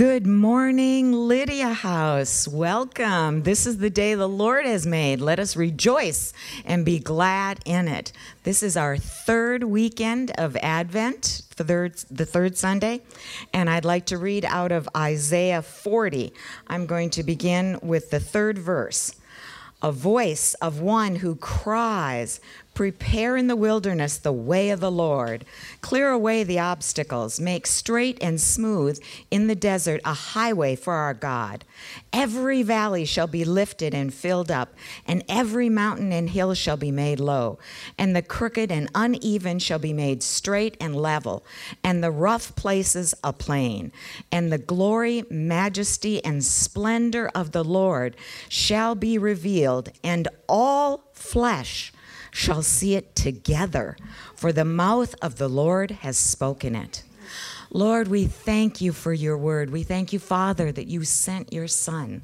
[0.00, 2.48] Good morning, Lydia House.
[2.48, 3.42] Welcome.
[3.42, 5.20] This is the day the Lord has made.
[5.20, 6.32] Let us rejoice
[6.64, 8.10] and be glad in it.
[8.44, 13.02] This is our third weekend of Advent, the third, the third Sunday,
[13.52, 16.32] and I'd like to read out of Isaiah 40.
[16.66, 19.14] I'm going to begin with the third verse.
[19.82, 22.40] A voice of one who cries,
[22.74, 25.44] Prepare in the wilderness the way of the Lord.
[25.80, 27.38] Clear away the obstacles.
[27.38, 31.64] Make straight and smooth in the desert a highway for our God.
[32.12, 34.74] Every valley shall be lifted and filled up,
[35.06, 37.58] and every mountain and hill shall be made low.
[37.98, 41.44] And the crooked and uneven shall be made straight and level,
[41.84, 43.92] and the rough places a plain.
[44.32, 48.16] And the glory, majesty, and splendor of the Lord
[48.48, 51.92] shall be revealed, and all flesh
[52.30, 53.96] shall see it together,
[54.34, 57.02] for the mouth of the Lord has spoken it.
[57.72, 59.70] Lord, we thank you for your word.
[59.70, 62.22] We thank you, Father, that you sent your Son.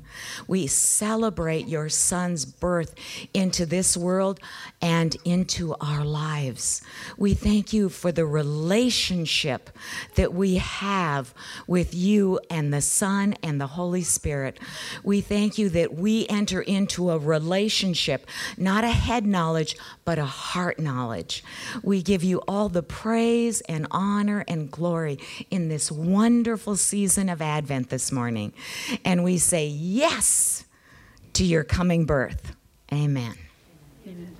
[0.48, 2.96] We celebrate your Son's birth
[3.32, 4.40] into this world
[4.86, 6.80] and into our lives.
[7.16, 9.68] We thank you for the relationship
[10.14, 11.34] that we have
[11.66, 14.60] with you and the Son and the Holy Spirit.
[15.02, 20.24] We thank you that we enter into a relationship, not a head knowledge, but a
[20.24, 21.42] heart knowledge.
[21.82, 25.18] We give you all the praise and honor and glory
[25.50, 28.52] in this wonderful season of Advent this morning.
[29.04, 30.64] And we say yes
[31.32, 32.54] to your coming birth.
[32.92, 33.34] Amen.
[34.06, 34.35] Amen.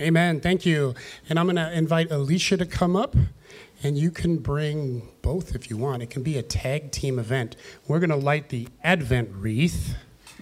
[0.00, 0.40] Amen.
[0.40, 0.94] Thank you.
[1.28, 3.16] And I'm going to invite Alicia to come up.
[3.82, 6.02] And you can bring both if you want.
[6.02, 7.56] It can be a tag team event.
[7.86, 9.96] We're going to light the Advent wreath.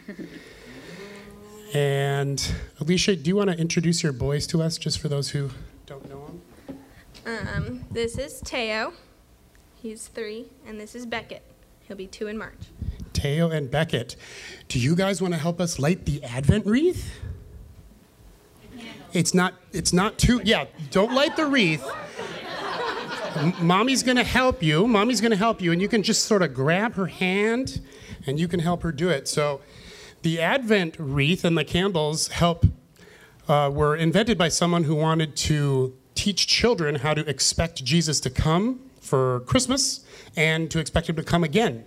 [1.74, 5.50] and Alicia, do you want to introduce your boys to us, just for those who
[5.86, 6.78] don't know them?
[7.26, 8.92] Um, this is Teo.
[9.74, 11.42] He's three, and this is Beckett.
[11.86, 12.68] He'll be two in March.
[13.12, 14.16] Teo and Beckett.
[14.68, 17.10] Do you guys want to help us light the Advent wreath?
[19.14, 19.54] It's not.
[19.72, 20.40] It's not too.
[20.44, 20.66] Yeah.
[20.90, 21.84] Don't light the wreath.
[23.60, 24.86] Mommy's to help you.
[24.86, 27.80] Mommy's to help you, and you can just sort of grab her hand,
[28.26, 29.26] and you can help her do it.
[29.26, 29.60] So,
[30.22, 32.66] the Advent wreath and the candles help.
[33.46, 38.30] Uh, were invented by someone who wanted to teach children how to expect Jesus to
[38.30, 40.02] come for Christmas
[40.34, 41.84] and to expect him to come again.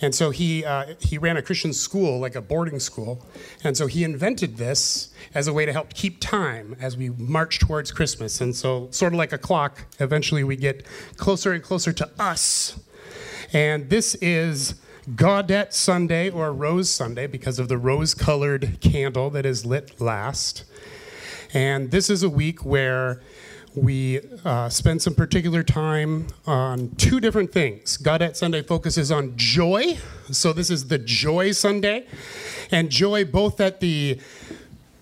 [0.00, 3.26] And so he, uh, he ran a Christian school, like a boarding school.
[3.64, 7.58] And so he invented this as a way to help keep time as we march
[7.58, 8.40] towards Christmas.
[8.40, 12.78] And so, sort of like a clock, eventually we get closer and closer to us.
[13.52, 14.74] And this is
[15.14, 20.64] Gaudete Sunday or Rose Sunday because of the rose colored candle that is lit last.
[21.54, 23.22] And this is a week where
[23.74, 27.98] we uh, spend some particular time on two different things.
[27.98, 29.98] Gaudete Sunday focuses on joy.
[30.30, 32.06] So this is the Joy Sunday.
[32.70, 34.18] And joy both at the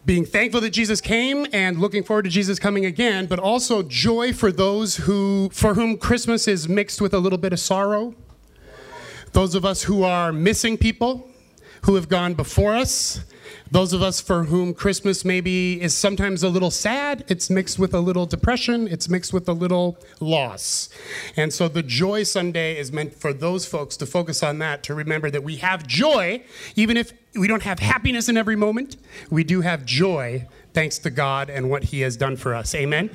[0.05, 4.33] being thankful that Jesus came and looking forward to Jesus coming again, but also joy
[4.33, 8.15] for those who for whom Christmas is mixed with a little bit of sorrow.
[9.33, 11.29] Those of us who are missing people
[11.83, 13.25] who have gone before us
[13.71, 17.93] those of us for whom Christmas maybe is sometimes a little sad, it's mixed with
[17.95, 20.89] a little depression, it's mixed with a little loss.
[21.37, 24.95] And so the Joy Sunday is meant for those folks to focus on that, to
[24.95, 26.45] remember that we have joy,
[26.77, 28.97] even if we don't have happiness in every moment,
[29.31, 32.75] we do have joy thanks to God and what He has done for us.
[32.75, 33.11] Amen.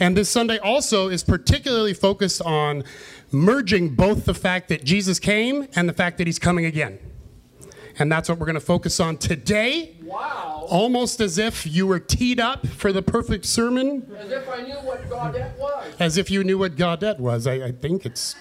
[0.00, 2.84] And this Sunday also is particularly focused on
[3.32, 6.98] merging both the fact that Jesus came and the fact that He's coming again.
[7.98, 9.96] And that's what we're going to focus on today.
[10.02, 10.66] Wow.
[10.68, 14.10] Almost as if you were teed up for the perfect sermon.
[14.18, 15.94] As if I knew what Gaudete was.
[15.98, 17.46] As if you knew what Gaudete was.
[17.46, 18.36] I, I think it's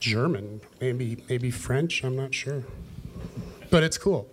[0.00, 2.64] German, maybe, maybe French, I'm not sure.
[3.70, 4.28] But it's cool.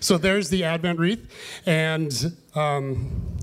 [0.00, 1.28] So there's the Advent wreath.
[1.66, 3.36] And um,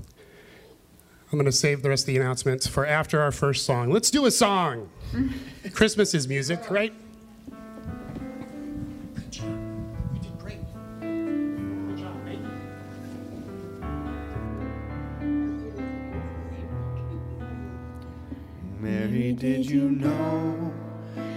[1.30, 3.90] I'm going to save the rest of the announcements for after our first song.
[3.90, 4.88] Let's do a song.
[5.72, 6.92] Christmas is music, right?
[18.84, 20.70] Mary, did you know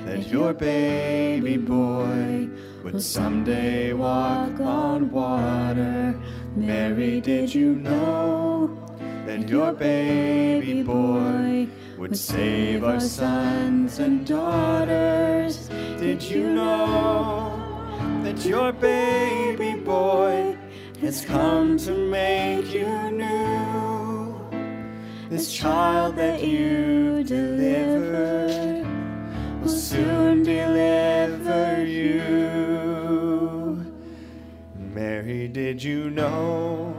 [0.04, 2.50] that your baby boy
[2.84, 6.14] would someday walk on water?
[6.58, 8.78] Mary, did you know
[9.26, 15.70] that your baby boy would save our sons and daughters?
[16.02, 17.54] Did you know
[18.24, 20.58] that your baby boy
[21.00, 23.87] has come to make you new?
[25.30, 28.88] This child that you delivered
[29.62, 32.26] will soon deliver you.
[34.94, 36.96] Mary, did you know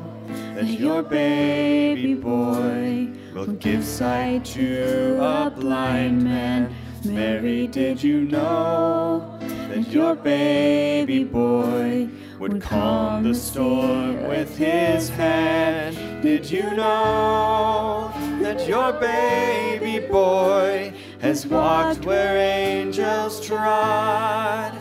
[0.55, 6.75] that your baby boy will give sight to a blind man?
[7.07, 9.39] Mary, did you know
[9.71, 16.23] that your baby boy would calm the storm with his hand?
[16.23, 24.73] Did you know that your baby boy has walked where angels trod?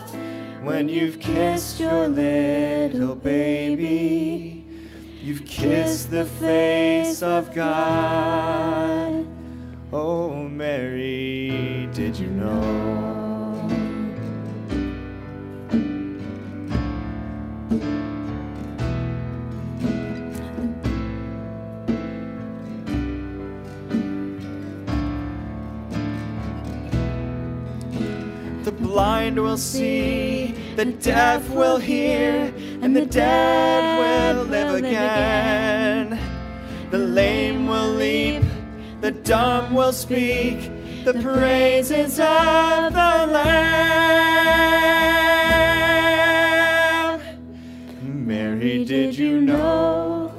[0.62, 4.66] When you've kissed your little baby,
[5.22, 9.26] you've kissed the face of God.
[9.92, 12.77] Oh, Mary, did you know?
[29.38, 32.52] Blind will see, the deaf will hear,
[32.82, 36.20] and the dead will live again.
[36.90, 38.42] The lame will leap,
[39.02, 40.72] the dumb will speak,
[41.06, 44.08] the praises of the Lamb.
[48.02, 50.32] Mary, did you know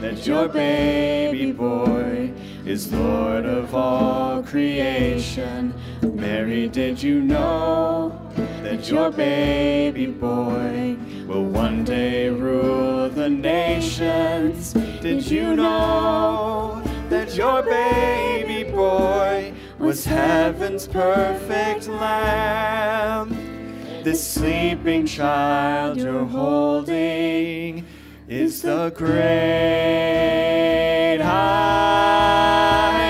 [0.00, 2.32] that your baby boy
[2.64, 5.74] is Lord of all creation?
[6.02, 8.25] Mary, did you know
[8.66, 10.96] that your baby boy
[11.28, 14.72] will one day rule the nations?
[15.00, 23.28] Did you know that your baby boy was heaven's perfect lamb?
[24.02, 27.86] This sleeping child you're holding
[28.26, 29.12] is the great
[31.22, 33.05] I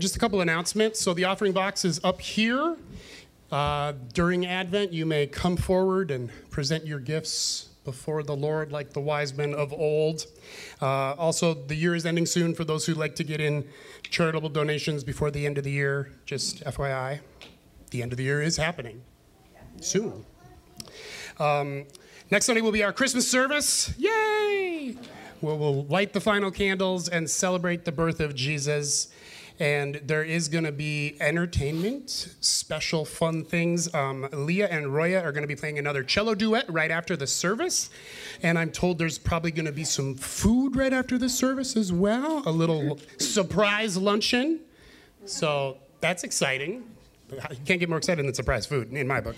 [0.00, 0.98] And just a couple announcements.
[0.98, 2.78] So the offering box is up here.
[3.52, 8.94] Uh, during Advent, you may come forward and present your gifts before the Lord like
[8.94, 10.24] the wise men of old.
[10.80, 13.68] Uh, also, the year is ending soon for those who like to get in
[14.04, 16.12] charitable donations before the end of the year.
[16.24, 17.20] Just FYI,
[17.90, 19.02] the end of the year is happening
[19.82, 20.24] soon.
[21.38, 21.84] Um,
[22.30, 23.92] next Sunday will be our Christmas service.
[23.98, 24.96] Yay!
[25.42, 29.12] We'll, we'll light the final candles and celebrate the birth of Jesus.
[29.60, 33.92] And there is going to be entertainment, special fun things.
[33.94, 37.26] Um, Leah and Roya are going to be playing another cello duet right after the
[37.26, 37.90] service.
[38.42, 41.92] And I'm told there's probably going to be some food right after the service as
[41.92, 44.60] well a little surprise luncheon.
[45.26, 46.84] So that's exciting.
[47.30, 49.36] You can't get more excited than surprise food in my book.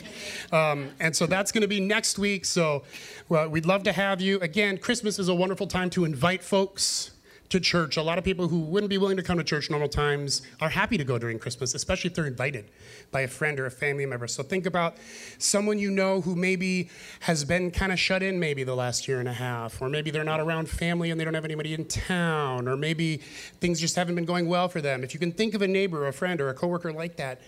[0.51, 2.45] Um, and so that's going to be next week.
[2.47, 2.85] So
[3.29, 4.39] well, we'd love to have you.
[4.41, 7.11] Again, Christmas is a wonderful time to invite folks
[7.53, 7.97] to church.
[7.99, 10.71] A lot of people who wouldn't be willing to come to church normal times are
[10.71, 12.71] happy to go during Christmas, especially if they're invited
[13.11, 14.27] by a friend or a family member.
[14.27, 14.97] So think about
[15.39, 16.89] someone you know who maybe
[17.21, 20.11] has been kind of shut in maybe the last year and a half, or maybe
[20.11, 23.19] they're not around family and they don't have anybody in town, or maybe
[23.61, 25.05] things just haven't been going well for them.
[25.05, 27.43] If you can think of a neighbor, or a friend, or a coworker like that,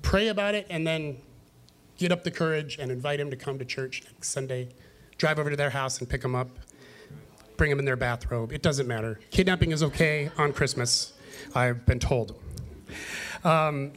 [0.00, 1.18] pray about it and then
[1.98, 4.70] get up the courage and invite them to come to church next Sunday.
[5.18, 6.48] Drive over to their house and pick them up
[7.60, 8.52] bring them in their bathrobe.
[8.52, 9.20] It doesn't matter.
[9.30, 11.12] Kidnapping is okay on Christmas,
[11.54, 12.40] I've been told.
[13.44, 13.92] Um,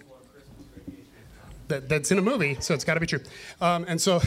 [1.69, 3.21] that, that's in a movie, so it's got to be true.
[3.61, 4.19] Um, and so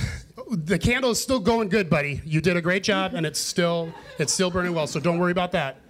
[0.51, 2.23] the candle is still going good, buddy.
[2.25, 4.87] You did a great job, and it's still it's still burning well.
[4.87, 5.83] So don't worry about that.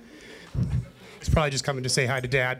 [1.21, 2.59] He's probably just coming to say hi to Dad.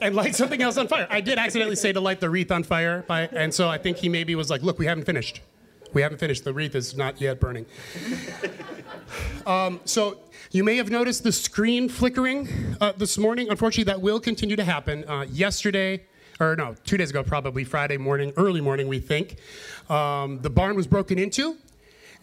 [0.00, 1.08] And light something else on fire.
[1.10, 3.96] I did accidentally say to light the wreath on fire, by, and so I think
[3.96, 5.40] he maybe was like, "Look, we haven't finished.
[5.92, 6.44] We haven't finished.
[6.44, 7.66] The wreath is not yet burning."
[9.46, 10.18] Um, so
[10.50, 12.48] you may have noticed the screen flickering
[12.80, 13.48] uh, this morning.
[13.48, 15.08] Unfortunately, that will continue to happen.
[15.08, 16.02] Uh, yesterday,
[16.40, 19.36] or no, two days ago, probably Friday morning, early morning, we think,
[19.88, 21.56] um, the barn was broken into,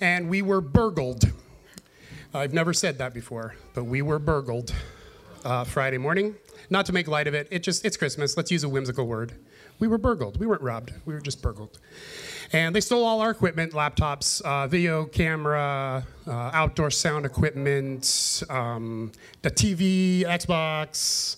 [0.01, 1.31] and we were burgled.
[2.33, 4.73] I've never said that before, but we were burgled
[5.45, 6.35] uh, Friday morning.
[6.69, 8.35] Not to make light of it, it just it's Christmas.
[8.37, 9.33] Let's use a whimsical word.
[9.79, 10.39] We were burgled.
[10.39, 10.93] We weren't robbed.
[11.05, 11.79] We were just burgled.
[12.51, 19.11] And they stole all our equipment laptops, uh, video camera, uh, outdoor sound equipment, um,
[19.41, 21.37] the TV, Xbox,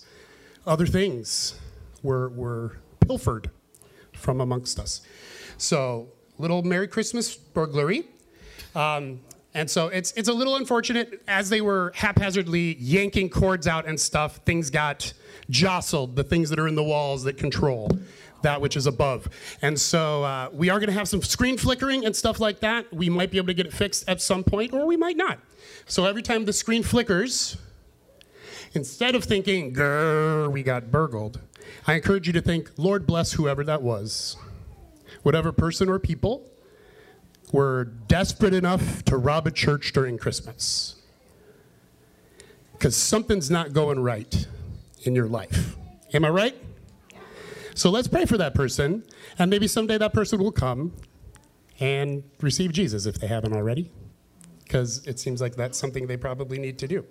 [0.66, 1.58] other things
[2.02, 3.50] were, were pilfered
[4.12, 5.00] from amongst us.
[5.58, 8.06] So, little Merry Christmas burglary.
[8.74, 9.20] Um,
[9.54, 13.98] and so it's it's a little unfortunate as they were haphazardly yanking cords out and
[13.98, 14.36] stuff.
[14.44, 15.14] Things got
[15.48, 16.14] jostled.
[16.14, 17.88] The things that are in the walls that control
[18.46, 19.28] that which is above.
[19.60, 22.92] And so uh, we are going to have some screen flickering and stuff like that.
[22.92, 25.40] We might be able to get it fixed at some point, or we might not.
[25.86, 27.56] So every time the screen flickers,
[28.72, 31.40] instead of thinking, grr, we got burgled,
[31.88, 34.36] I encourage you to think, Lord bless whoever that was.
[35.24, 36.48] Whatever person or people
[37.52, 40.94] were desperate enough to rob a church during Christmas.
[42.72, 44.46] Because something's not going right
[45.02, 45.76] in your life.
[46.14, 46.65] Am I right?
[47.76, 49.04] So let's pray for that person,
[49.38, 50.94] and maybe someday that person will come
[51.78, 53.92] and receive Jesus if they haven't already,
[54.64, 57.04] because it seems like that's something they probably need to do.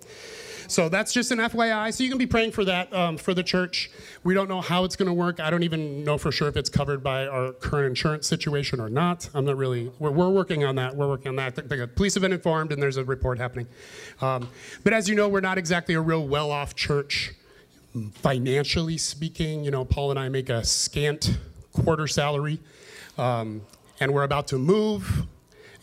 [0.67, 1.93] So that's just an FYI.
[1.93, 3.91] So you can be praying for that um, for the church.
[4.23, 5.39] We don't know how it's going to work.
[5.39, 8.89] I don't even know for sure if it's covered by our current insurance situation or
[8.89, 9.29] not.
[9.35, 9.91] I'm not really.
[9.99, 10.95] We're, we're working on that.
[10.95, 11.53] We're working on that.
[11.53, 13.67] The, the police have been informed, and there's a report happening.
[14.19, 14.49] Um,
[14.83, 17.35] but as you know, we're not exactly a real well-off church
[18.15, 21.37] financially speaking, you know, Paul and I make a scant
[21.71, 22.59] quarter salary,
[23.17, 23.61] um,
[23.99, 25.25] and we're about to move,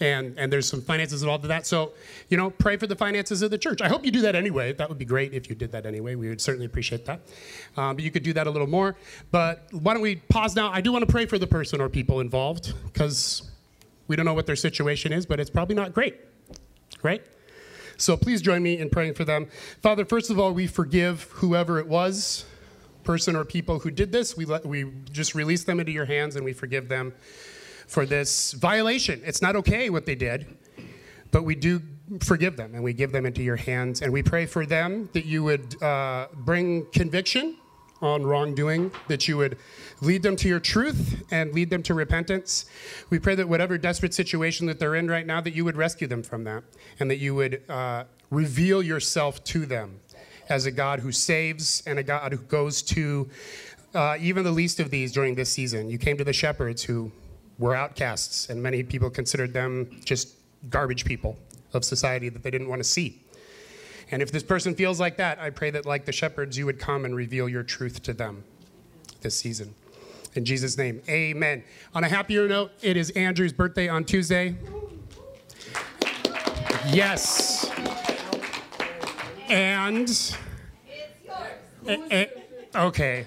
[0.00, 1.66] and and there's some finances involved in that.
[1.66, 1.92] So,
[2.28, 3.80] you know, pray for the finances of the church.
[3.80, 4.72] I hope you do that anyway.
[4.72, 6.14] That would be great if you did that anyway.
[6.14, 7.20] We would certainly appreciate that.
[7.76, 8.96] Um, but you could do that a little more.
[9.30, 10.70] But why don't we pause now?
[10.70, 13.50] I do want to pray for the person or people involved because
[14.08, 16.16] we don't know what their situation is, but it's probably not great,
[17.02, 17.22] right?
[18.02, 19.46] So please join me in praying for them.
[19.80, 22.44] Father, first of all, we forgive whoever it was,
[23.04, 24.36] person or people who did this.
[24.36, 27.14] We, let, we just release them into your hands and we forgive them
[27.86, 29.22] for this violation.
[29.24, 30.46] It's not okay what they did,
[31.30, 31.80] but we do
[32.20, 34.02] forgive them and we give them into your hands.
[34.02, 37.56] And we pray for them that you would uh, bring conviction
[38.02, 39.56] on wrongdoing, that you would
[40.00, 42.66] lead them to your truth and lead them to repentance.
[43.08, 46.08] We pray that whatever desperate situation that they're in right now, that you would rescue
[46.08, 46.64] them from that
[46.98, 50.00] and that you would uh, reveal yourself to them
[50.48, 53.30] as a God who saves and a God who goes to
[53.94, 55.88] uh, even the least of these during this season.
[55.88, 57.12] You came to the shepherds who
[57.58, 60.36] were outcasts, and many people considered them just
[60.68, 61.38] garbage people
[61.72, 63.21] of society that they didn't want to see.
[64.12, 66.78] And if this person feels like that, I pray that, like the shepherds, you would
[66.78, 68.44] come and reveal your truth to them
[69.22, 69.74] this season.
[70.34, 71.64] In Jesus' name, amen.
[71.94, 74.54] On a happier note, it is Andrew's birthday on Tuesday.
[76.90, 77.70] Yes.
[79.48, 80.36] And.
[81.86, 82.26] Eh, eh,
[82.74, 83.24] okay.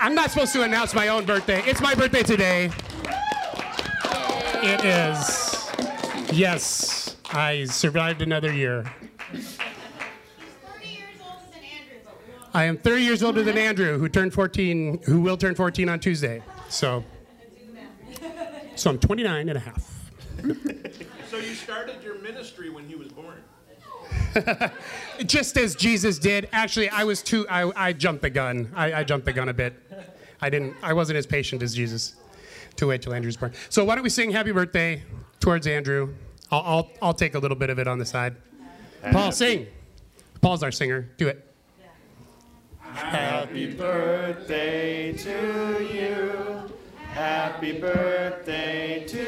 [0.00, 1.62] I'm not supposed to announce my own birthday.
[1.66, 2.70] It's my birthday today.
[4.60, 5.70] It is.
[6.32, 8.84] Yes, I survived another year.
[12.54, 16.00] I am 30 years older than Andrew, who turned 14, who will turn 14 on
[16.00, 16.42] Tuesday.
[16.68, 17.04] So,
[18.74, 20.10] so I'm 29 and a half.
[21.30, 23.42] So you started your ministry when he was born.
[25.26, 26.48] Just as Jesus did.
[26.52, 27.46] Actually, I was too.
[27.48, 28.72] I, I jumped the gun.
[28.74, 29.74] I, I jumped the gun a bit.
[30.40, 30.74] I didn't.
[30.82, 32.16] I wasn't as patient as Jesus
[32.76, 33.52] to wait till Andrew's born.
[33.68, 35.02] So why don't we sing "Happy Birthday"
[35.40, 36.14] towards Andrew?
[36.50, 38.36] I'll I'll, I'll take a little bit of it on the side.
[39.12, 39.66] Paul, sing.
[40.40, 41.10] Paul's our singer.
[41.18, 41.47] Do it.
[42.98, 46.70] Happy birthday to you.
[46.96, 49.18] Happy birthday to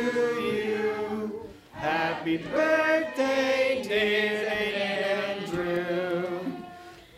[0.40, 1.48] you.
[1.72, 4.48] Happy birthday, dear
[5.38, 6.40] Andrew.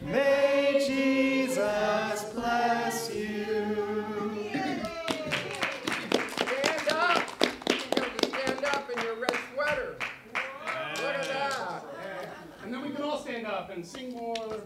[0.02, 4.04] May Jesus bless you.
[6.36, 7.22] Stand up!
[7.40, 9.96] You have to stand up in your red sweater.
[10.34, 11.84] Look at that.
[12.62, 14.60] And then we can all stand up and sing more.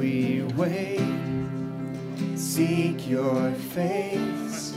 [0.00, 0.98] We wait,
[2.34, 4.74] seek your face.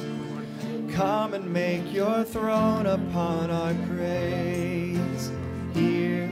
[0.92, 5.32] Come and make your throne upon our praise.
[5.74, 6.30] Here,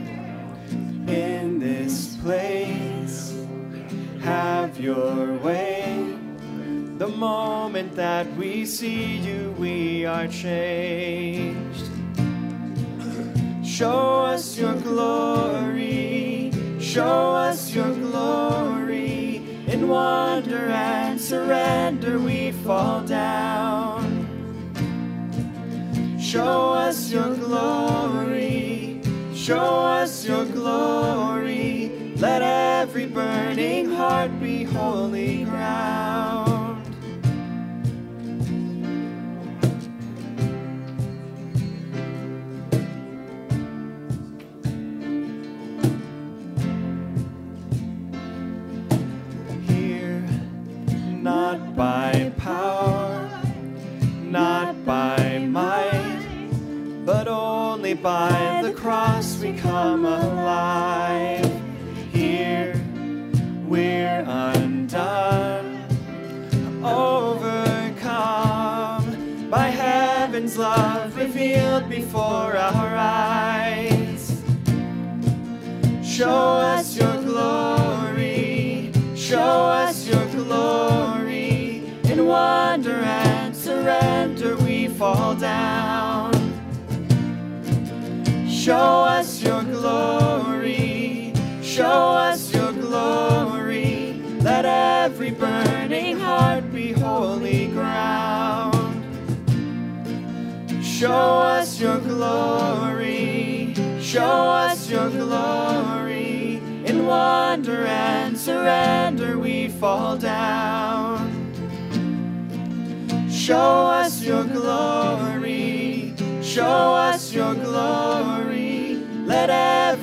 [1.08, 3.34] in this place,
[4.20, 6.14] have your way.
[6.98, 10.81] The moment that we see you, we are changed.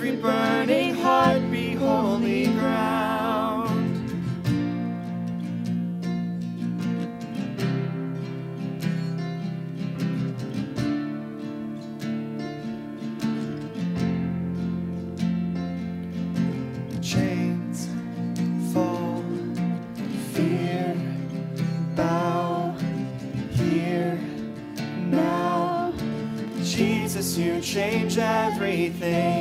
[0.09, 3.85] every burning heart be holy ground.
[17.01, 17.87] Chains
[18.73, 19.23] fall,
[20.33, 20.95] fear,
[21.95, 22.75] bow
[23.51, 24.19] here
[24.97, 25.93] now.
[26.63, 29.38] Jesus, you change everything.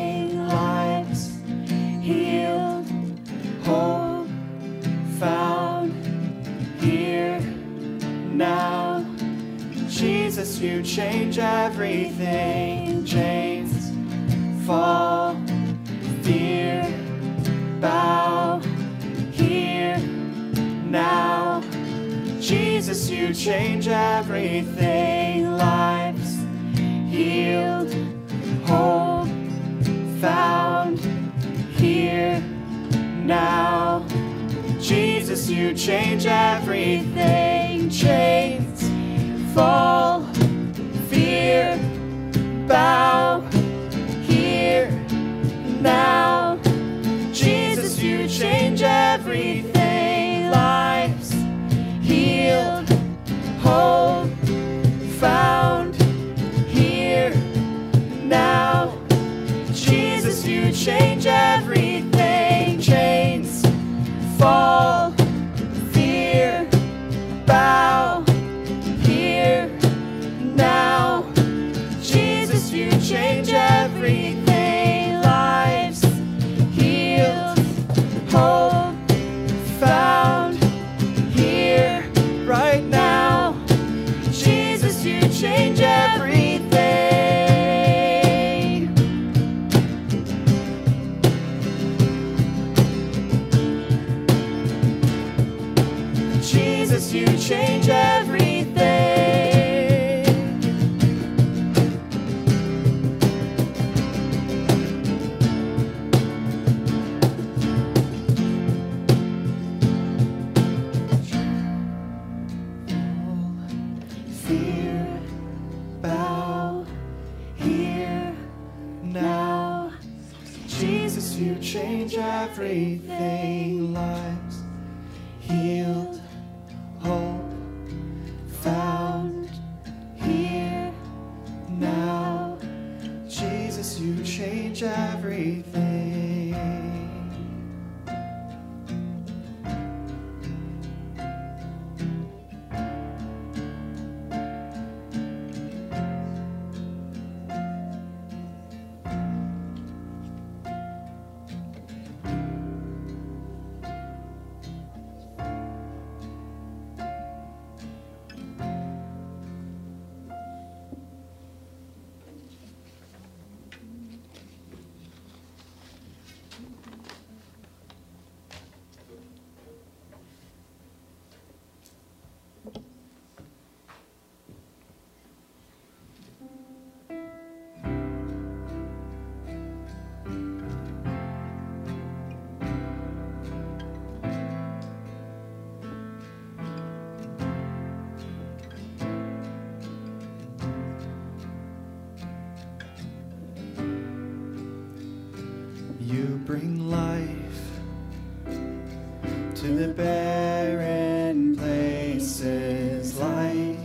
[199.78, 203.78] The barren places, light.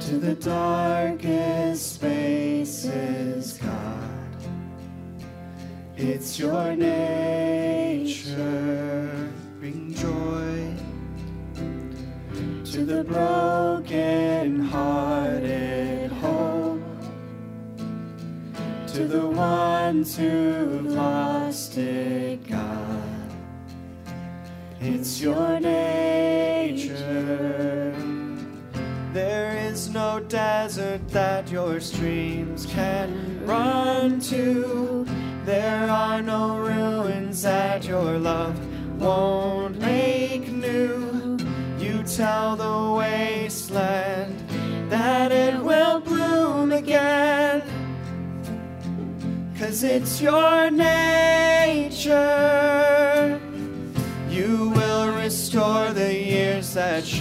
[0.00, 4.36] To the darkest spaces, God.
[5.96, 8.32] It's your nature,
[9.60, 10.74] bring joy
[12.72, 16.82] to the broken hearted, hope
[18.88, 20.73] to the ones who've
[25.24, 26.94] your nature.
[29.14, 35.06] There is no desert that your streams can run to.
[35.46, 38.54] There are no ruins that your love
[39.00, 41.38] won't make new.
[41.78, 44.38] You tell the wasteland
[44.90, 47.62] that it will bloom again.
[49.58, 51.33] Cause it's your nature.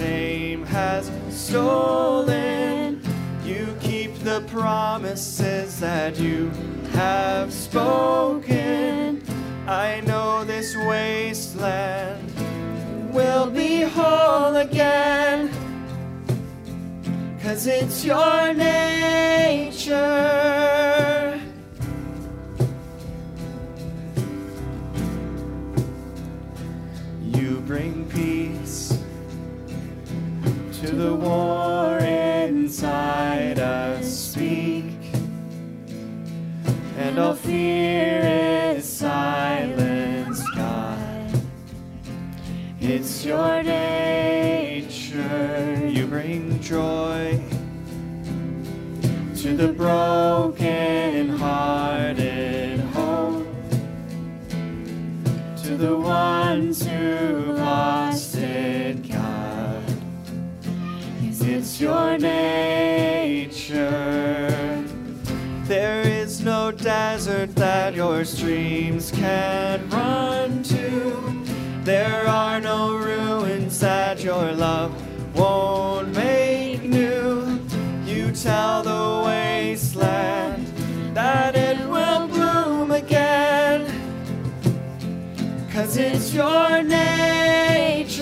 [0.03, 3.01] Shame has stolen.
[3.45, 6.49] You keep the promises that you
[6.91, 9.23] have spoken.
[9.65, 12.29] I know this wasteland
[13.13, 15.49] will be whole again.
[17.41, 19.93] Cause it's your nature.
[43.23, 45.13] Your nature.
[45.87, 47.41] You bring joy
[49.37, 53.47] to the broken hearted hope
[55.63, 59.83] to the ones who lost it, God.
[61.21, 63.63] It's your nature.
[65.63, 71.13] There is no desert that your streams can run to.
[71.83, 73.02] There are no
[73.83, 74.93] that your love
[75.35, 77.59] won't make new.
[78.05, 80.65] You tell the wasteland
[81.13, 83.81] that it will bloom again.
[85.73, 88.21] Cause it's your nature.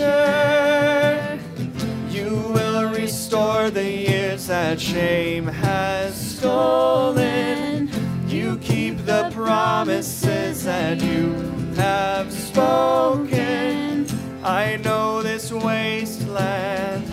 [2.10, 7.91] You will restore the years that shame has stolen.
[8.28, 11.36] You keep the promises that you
[11.76, 14.08] have spoken.
[14.43, 17.05] I know wasteland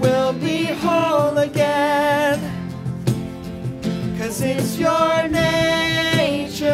[0.00, 2.40] will be whole again.
[4.18, 6.70] Cause it's your nature.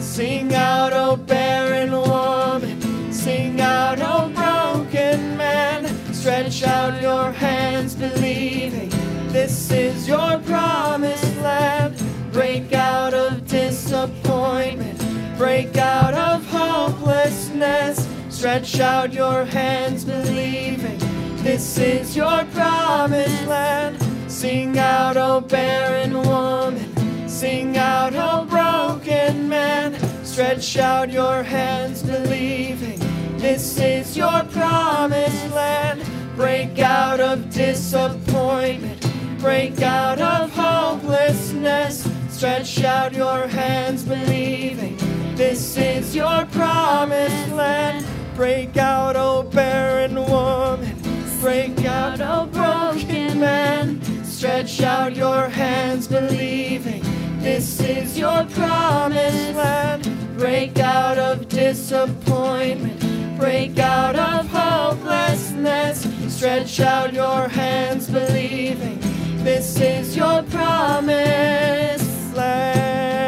[0.00, 3.12] Sing out, oh barren woman.
[3.12, 5.86] Sing out, oh broken man.
[6.12, 8.90] Stretch out your hands, believing
[9.32, 11.94] this is your promised land.
[12.32, 14.98] Break out of disappointment.
[15.38, 18.09] Break out of hopelessness.
[18.40, 20.96] Stretch out your hands, believing
[21.42, 23.98] this is your promised land.
[24.32, 27.28] Sing out, oh barren woman.
[27.28, 29.94] Sing out, oh broken man.
[30.24, 32.98] Stretch out your hands, believing
[33.36, 36.02] this is your promised land.
[36.34, 39.06] Break out of disappointment.
[39.38, 42.10] Break out of hopelessness.
[42.30, 44.96] Stretch out your hands, believing
[45.36, 48.06] this is your promised land.
[48.34, 50.96] Break out, oh barren woman.
[51.40, 54.00] Break out, oh broken man.
[54.24, 57.02] Stretch out your hands, believing
[57.40, 60.38] this is your promised land.
[60.38, 63.38] Break out of disappointment.
[63.38, 66.06] Break out of hopelessness.
[66.34, 68.98] Stretch out your hands, believing
[69.44, 73.19] this is your promised land.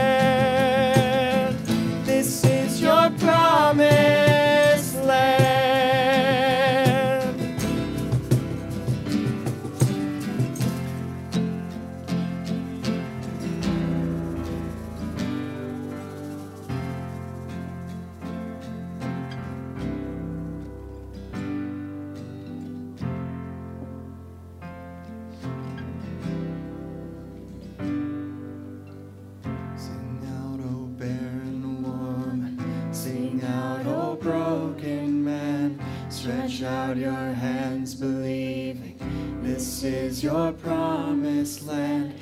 [36.92, 38.94] Out your hands, believing
[39.42, 42.12] this is your promised land.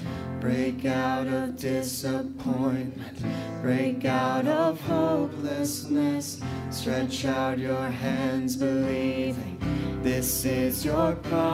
[0.41, 3.19] Break out of disappointment.
[3.63, 6.41] Break out of hopelessness.
[6.71, 9.59] Stretch out your hands, believing.
[10.03, 11.50] This is your promised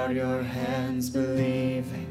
[0.00, 2.06] out your hands, believing.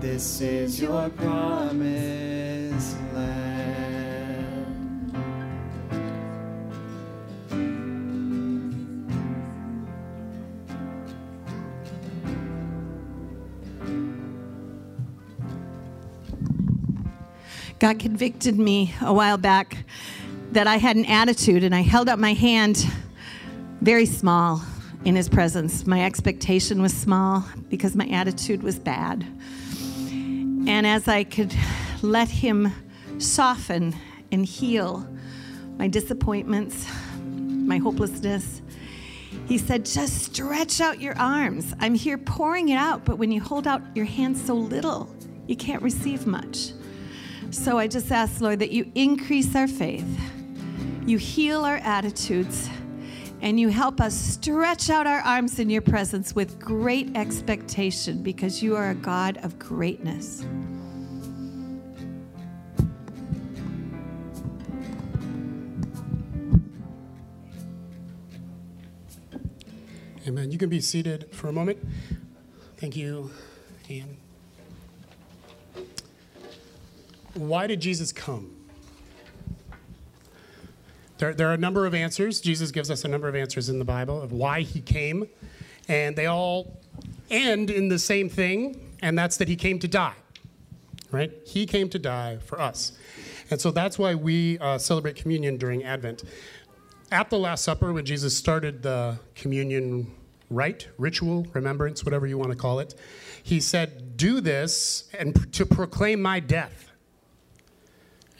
[0.00, 5.12] This is your promised land.
[17.78, 19.84] God convicted me a while back
[20.52, 22.86] that I had an attitude, and I held up my hand
[23.82, 24.62] very small
[25.04, 25.86] in His presence.
[25.86, 29.26] My expectation was small because my attitude was bad.
[30.10, 31.54] And as I could
[32.02, 32.72] let Him
[33.18, 33.94] soften
[34.32, 35.06] and heal
[35.78, 36.86] my disappointments,
[37.22, 38.62] my hopelessness,
[39.46, 41.74] he said, just stretch out your arms.
[41.80, 45.14] I'm here pouring it out, but when you hold out your hands so little,
[45.46, 46.70] you can't receive much.
[47.50, 50.06] So I just ask, Lord, that you increase our faith,
[51.06, 52.70] you heal our attitudes,
[53.44, 58.62] and you help us stretch out our arms in your presence with great expectation because
[58.62, 60.42] you are a God of greatness.
[70.26, 70.50] Amen.
[70.50, 71.86] You can be seated for a moment.
[72.78, 73.30] Thank you,
[73.90, 74.16] Ian.
[77.34, 78.53] Why did Jesus come?
[81.18, 82.40] There, there are a number of answers.
[82.40, 85.28] Jesus gives us a number of answers in the Bible of why he came,
[85.88, 86.76] and they all
[87.30, 90.14] end in the same thing, and that's that he came to die.
[91.10, 91.32] Right?
[91.46, 92.92] He came to die for us.
[93.50, 96.24] And so that's why we uh, celebrate communion during Advent.
[97.12, 100.12] At the Last Supper, when Jesus started the communion
[100.50, 102.94] rite, ritual, remembrance, whatever you want to call it,
[103.42, 106.90] he said, Do this and to proclaim my death.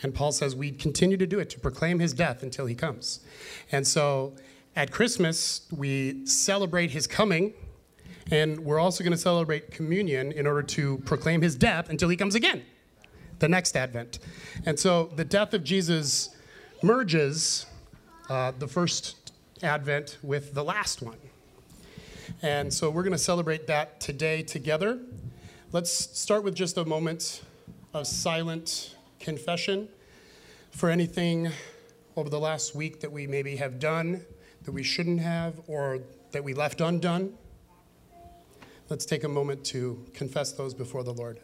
[0.03, 3.21] And Paul says we continue to do it to proclaim his death until he comes.
[3.73, 4.35] And so
[4.77, 7.55] at Christmas, we celebrate his coming,
[8.31, 12.17] and we're also going to celebrate communion in order to proclaim his death until he
[12.17, 12.63] comes again,
[13.39, 14.19] the next Advent.
[14.67, 16.37] And so the death of Jesus
[16.83, 17.67] merges
[18.29, 21.19] uh, the first Advent with the last one.
[22.43, 24.99] And so we're going to celebrate that today together.
[25.73, 27.43] Let's start with just a moment
[27.93, 28.94] of silent
[29.25, 29.89] confession
[30.71, 31.51] for anything
[32.15, 34.21] over the last week that we maybe have done
[34.65, 36.01] that we shouldn't have or
[36.33, 37.33] that we left undone.
[38.89, 41.41] Let's take a moment to confess those before the Lord.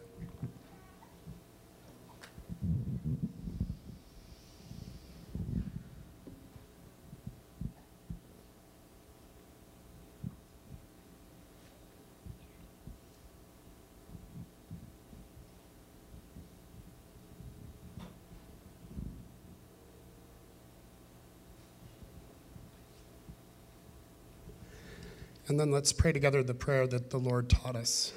[25.50, 28.12] And then let's pray together the prayer that the Lord taught us.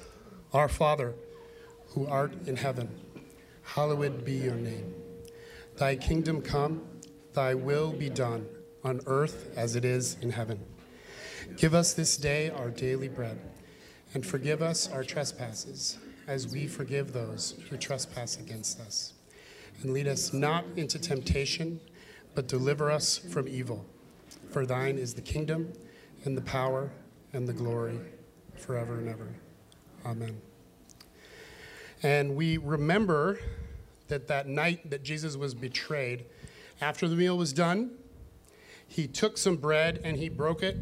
[0.52, 1.14] Our Father,
[1.88, 2.88] who art in heaven,
[3.62, 4.94] hallowed be your name.
[5.76, 6.86] Thy kingdom come,
[7.32, 8.46] thy will be done,
[8.84, 10.60] on earth as it is in heaven.
[11.56, 13.40] Give us this day our daily bread,
[14.14, 19.12] and forgive us our trespasses, as we forgive those who trespass against us.
[19.82, 21.80] And lead us not into temptation,
[22.36, 23.84] but deliver us from evil.
[24.50, 25.72] For thine is the kingdom,
[26.24, 26.92] and the power,
[27.34, 27.98] and the glory
[28.56, 29.28] forever and ever.
[30.06, 30.40] Amen.
[32.02, 33.38] And we remember
[34.08, 36.26] that that night that Jesus was betrayed,
[36.80, 37.92] after the meal was done,
[38.86, 40.76] he took some bread and he broke it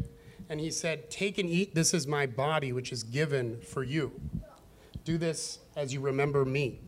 [0.49, 1.73] and he said, Take and eat.
[1.73, 4.11] This is my body, which is given for you.
[5.03, 6.81] Do this as you remember me.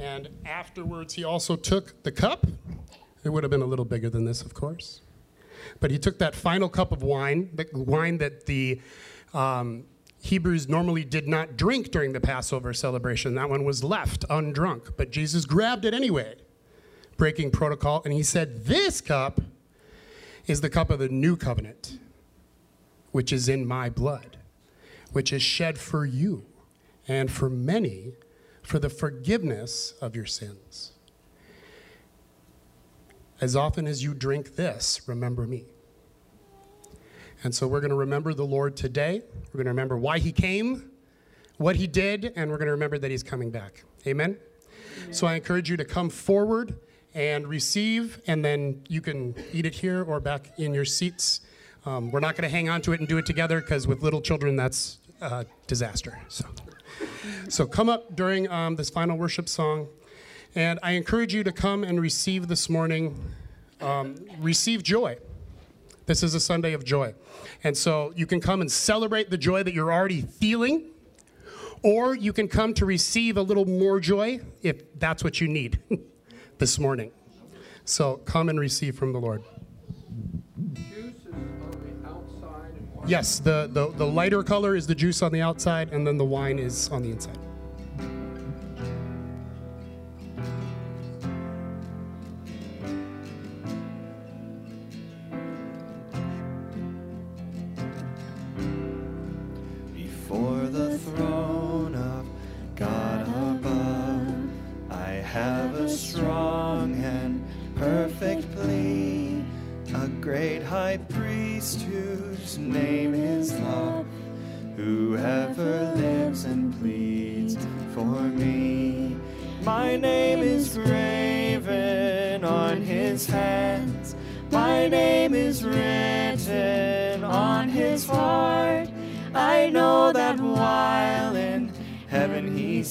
[0.00, 2.46] And afterwards, he also took the cup.
[3.24, 5.02] It would have been a little bigger than this, of course.
[5.80, 8.80] But he took that final cup of wine, the wine that the
[9.34, 9.84] um,
[10.20, 13.34] Hebrews normally did not drink during the Passover celebration.
[13.34, 14.96] That one was left undrunk.
[14.96, 16.36] But Jesus grabbed it anyway,
[17.16, 19.40] breaking protocol, and he said, This cup
[20.46, 21.98] is the cup of the new covenant,
[23.12, 24.38] which is in my blood,
[25.12, 26.44] which is shed for you
[27.06, 28.14] and for many
[28.62, 30.92] for the forgiveness of your sins.
[33.40, 35.66] As often as you drink this, remember me.
[37.44, 39.22] And so we're going to remember the Lord today.
[39.52, 40.90] We're going to remember why he came,
[41.56, 43.84] what he did, and we're going to remember that he's coming back.
[44.06, 44.38] Amen?
[45.12, 46.78] So I encourage you to come forward
[47.14, 51.40] and receive, and then you can eat it here or back in your seats.
[51.86, 54.02] Um, we're not going to hang on to it and do it together because with
[54.02, 56.18] little children, that's a disaster.
[56.28, 56.44] So,
[57.48, 59.88] so come up during um, this final worship song,
[60.54, 63.18] and I encourage you to come and receive this morning.
[63.80, 65.18] Um, receive joy.
[66.06, 67.14] This is a Sunday of joy.
[67.62, 70.84] And so you can come and celebrate the joy that you're already feeling,
[71.82, 75.78] or you can come to receive a little more joy if that's what you need
[76.58, 77.12] this morning.
[77.84, 79.42] So come and receive from the Lord.
[80.72, 83.08] Juice is on the outside and wine.
[83.08, 86.24] Yes, the, the, the lighter color is the juice on the outside, and then the
[86.24, 87.37] wine is on the inside.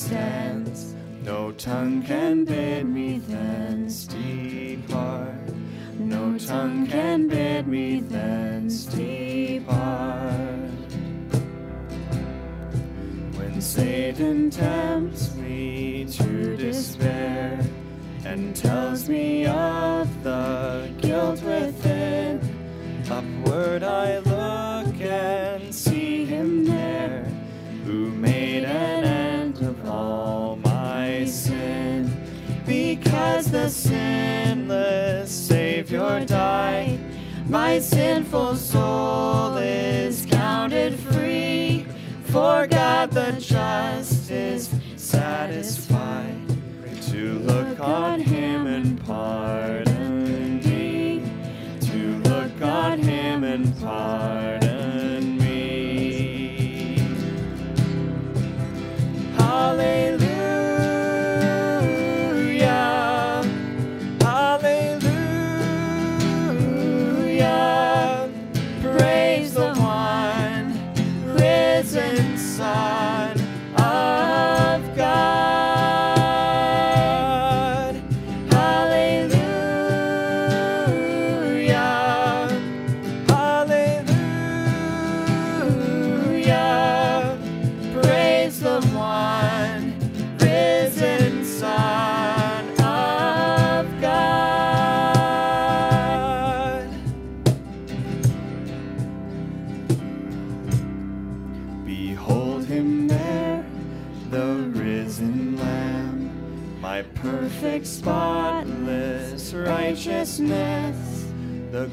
[0.10, 0.57] Heaven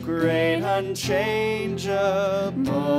[0.04, 1.88] great unchangeable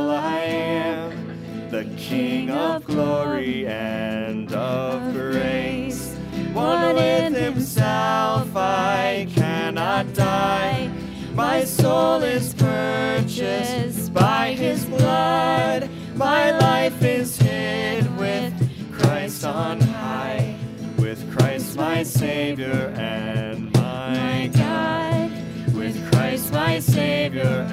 [0.10, 6.16] I am, the King of glory and of grace.
[6.52, 10.90] One with himself I cannot die.
[11.36, 15.88] My soul is purchased by his blood.
[16.16, 18.54] My life is hid with
[18.98, 20.58] Christ on high,
[20.98, 22.85] with Christ my Savior
[26.96, 27.65] Savior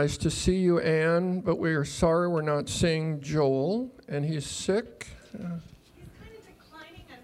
[0.00, 4.46] Nice to see you, Anne, but we are sorry we're not seeing Joel, and he's
[4.46, 5.08] sick.
[5.30, 7.04] He's kind of declining.
[7.12, 7.20] I'm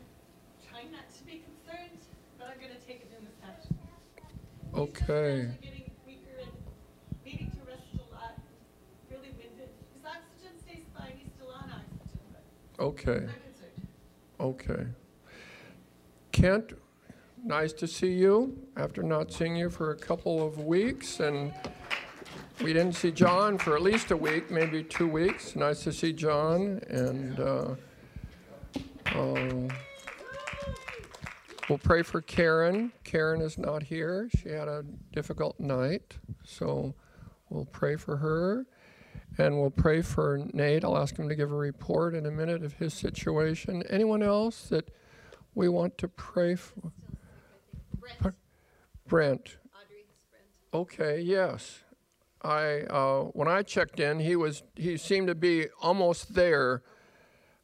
[0.70, 2.00] trying not to be concerned,
[2.38, 3.72] but I'm going to take it in this.
[4.74, 5.48] Okay.
[6.06, 6.50] Weaker and
[7.24, 8.38] needing to rest a lot.
[9.10, 9.70] Really winded.
[9.94, 11.12] His oxygen stays fine.
[11.16, 13.26] He's still on oxygen, but Okay.
[14.38, 14.86] Okay.
[16.30, 16.74] Kent,
[17.42, 21.20] nice to see you after not seeing you for a couple of weeks.
[21.20, 21.54] And
[22.62, 25.56] we didn't see John for at least a week, maybe two weeks.
[25.56, 26.80] Nice to see John.
[26.88, 27.74] And uh,
[29.14, 29.74] uh,
[31.68, 32.92] we'll pray for Karen.
[33.04, 34.30] Karen is not here.
[34.38, 36.16] She had a difficult night.
[36.44, 36.94] So
[37.50, 38.66] we'll pray for her.
[39.38, 40.84] And we'll pray for Nate.
[40.84, 43.82] I'll ask him to give a report in a minute of his situation.
[43.90, 44.90] Anyone else that
[45.54, 46.92] we want to pray for?
[47.98, 48.34] Brent.
[49.06, 49.56] Brent.
[50.72, 51.80] Okay, yes.
[52.46, 56.82] I uh, when I checked in, he was he seemed to be almost there.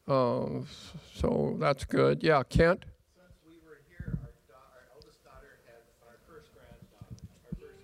[0.08, 0.62] Uh,
[1.14, 2.22] so that's good.
[2.22, 2.84] Yeah, Kent.
[3.14, 7.78] Since we were here, our, da- our eldest daughter had our first granddaughter, our first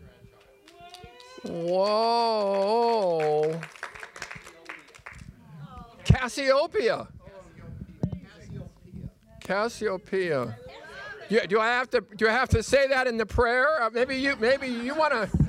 [1.43, 1.71] grandchild.
[1.71, 3.61] Whoa.
[6.05, 7.09] Cassiopeia.
[9.41, 10.59] Cassiopeia.
[11.31, 13.83] Yeah, do I have to do I have to say that in the prayer?
[13.83, 15.48] Uh, maybe you maybe you want to do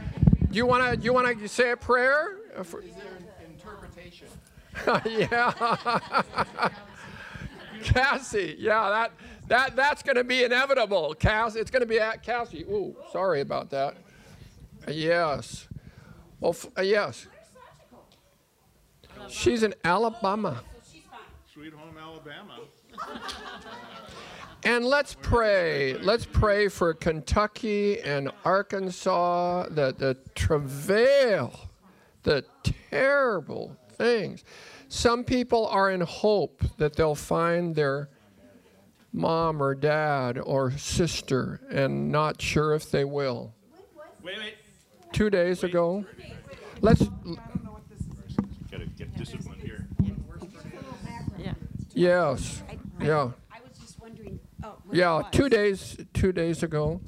[0.58, 2.38] you want to do you want to say a prayer?
[2.64, 3.06] For- Is there
[3.40, 4.28] an interpretation?
[5.32, 6.70] yeah.
[7.84, 9.12] Cassie, yeah, that
[9.48, 11.14] that that's going to be inevitable.
[11.14, 12.64] Cass, it's going to be at Cassie.
[12.64, 13.96] Ooh, sorry about that.
[14.88, 15.68] Yes.
[16.40, 17.28] Well, f- uh, yes.
[19.28, 20.62] She's in Alabama.
[21.54, 22.60] Sweet home Alabama.
[24.64, 25.94] And let's pray.
[25.94, 31.70] Let's pray for Kentucky and Arkansas, the, the travail,
[32.24, 32.44] the
[32.90, 34.44] terrible things.
[34.90, 38.10] Some people are in hope that they'll find their
[39.14, 43.54] mom or dad or sister and not sure if they will.
[44.24, 44.56] Wait, wait.
[45.14, 46.06] Two days ago.
[46.82, 47.04] Let's,
[48.72, 49.10] Gotta get
[49.62, 49.88] here.
[51.94, 52.64] yes,
[53.02, 53.32] yeah.
[53.52, 54.76] I was just wondering, oh.
[54.92, 57.02] Yeah, two days, two days ago.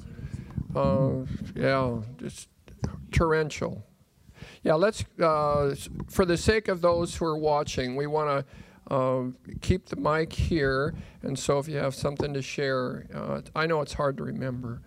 [0.74, 2.48] Uh, yeah, just
[3.10, 3.84] torrential.
[4.62, 5.74] Yeah, let's, uh,
[6.08, 8.46] for the sake of those who are watching, we want
[8.88, 9.24] to uh,
[9.60, 10.94] keep the mic here.
[11.22, 14.82] And so if you have something to share, uh, I know it's hard to remember,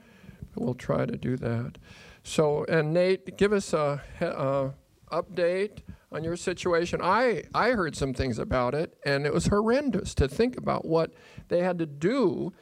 [0.53, 1.77] but we'll try to do that.
[2.23, 4.69] So, and Nate, give us a he- uh,
[5.11, 5.79] update
[6.11, 6.99] on your situation.
[7.03, 11.11] I, I heard some things about it, and it was horrendous to think about what
[11.47, 12.53] they had to do.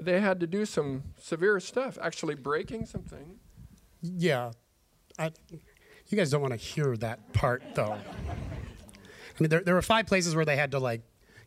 [0.00, 3.38] They had to do some severe stuff, actually breaking something.
[4.00, 4.52] Yeah.
[5.18, 5.32] I,
[6.08, 7.92] you guys don't want to hear that part, though.
[7.94, 11.02] I mean, there, there were five places where they had to, like,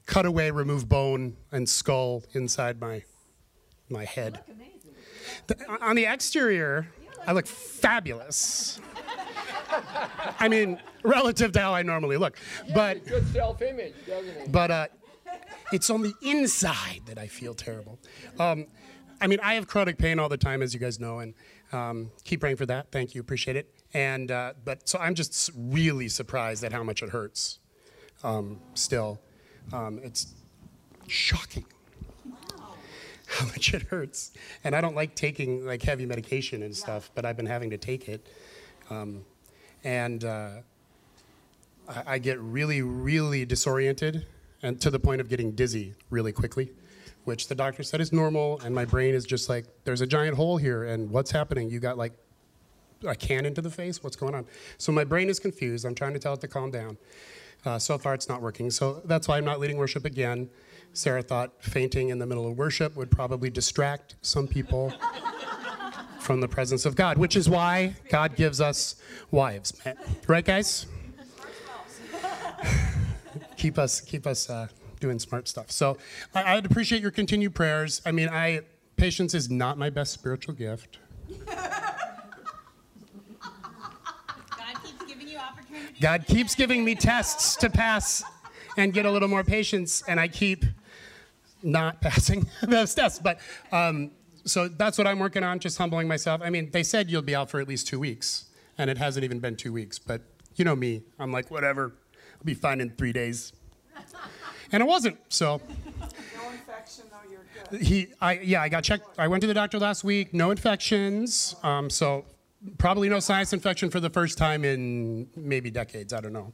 [0.05, 3.03] cut away, remove bone and skull inside my,
[3.89, 4.41] my head.
[5.47, 6.87] The- on the exterior,
[7.25, 8.79] I look fabulous.
[10.39, 12.37] I mean, relative to how I normally look.
[12.73, 14.51] But Good self-image, doesn't it?
[14.51, 14.87] but uh,
[15.71, 17.99] it's on the inside that I feel terrible.
[18.39, 18.67] Um,
[19.21, 21.33] I mean, I have chronic pain all the time, as you guys know, and
[21.71, 22.91] um, keep praying for that.
[22.91, 23.73] Thank you, appreciate it.
[23.93, 27.59] And uh, but so I'm just really surprised at how much it hurts.
[28.23, 29.19] Um, still,
[29.71, 30.33] um, it's
[31.07, 31.65] shocking
[33.27, 34.31] how much it hurts.
[34.63, 37.77] And I don't like taking like heavy medication and stuff, but I've been having to
[37.77, 38.27] take it.
[38.89, 39.23] Um,
[39.83, 40.49] and uh,
[41.87, 44.25] I, I get really, really disoriented
[44.65, 46.71] and to the point of getting dizzy really quickly,
[47.23, 48.59] which the doctor said is normal.
[48.61, 51.69] And my brain is just like, there's a giant hole here, and what's happening?
[51.69, 52.13] You got like
[53.07, 54.03] a cannon into the face?
[54.03, 54.45] What's going on?
[54.79, 55.85] So my brain is confused.
[55.85, 56.97] I'm trying to tell it to calm down.
[57.63, 58.71] Uh, so far, it's not working.
[58.71, 60.49] So that's why I'm not leading worship again.
[60.93, 64.93] Sarah thought fainting in the middle of worship would probably distract some people
[66.19, 68.95] from the presence of God, which is why God gives us
[69.29, 69.79] wives.
[70.27, 70.87] Right, guys?
[73.57, 74.67] Keep us keep us uh,
[74.99, 75.71] doing smart stuff.
[75.71, 75.97] So
[76.33, 78.01] I, I'd appreciate your continued prayers.
[78.05, 78.61] I mean, I
[78.97, 80.99] patience is not my best spiritual gift.
[81.45, 81.55] God
[84.83, 85.99] keeps giving you opportunities.
[86.01, 88.23] God keeps giving me tests to pass
[88.77, 90.65] and get a little more patience, and I keep
[91.63, 93.19] not passing those tests.
[93.19, 93.39] But
[93.71, 94.11] um,
[94.45, 96.41] so that's what I'm working on, just humbling myself.
[96.43, 98.45] I mean, they said you'll be out for at least two weeks,
[98.77, 99.99] and it hasn't even been two weeks.
[99.99, 100.21] But
[100.55, 101.93] you know me, I'm like, whatever,
[102.35, 103.53] I'll be fine in three days.
[104.71, 105.61] And it wasn't, so.
[105.99, 107.81] No infection, though, you're good.
[107.81, 109.07] He, I, yeah, I got checked.
[109.17, 110.33] I went to the doctor last week.
[110.33, 111.55] No infections.
[111.63, 112.25] Um, so
[112.77, 116.13] probably no sinus infection for the first time in maybe decades.
[116.13, 116.51] I don't know.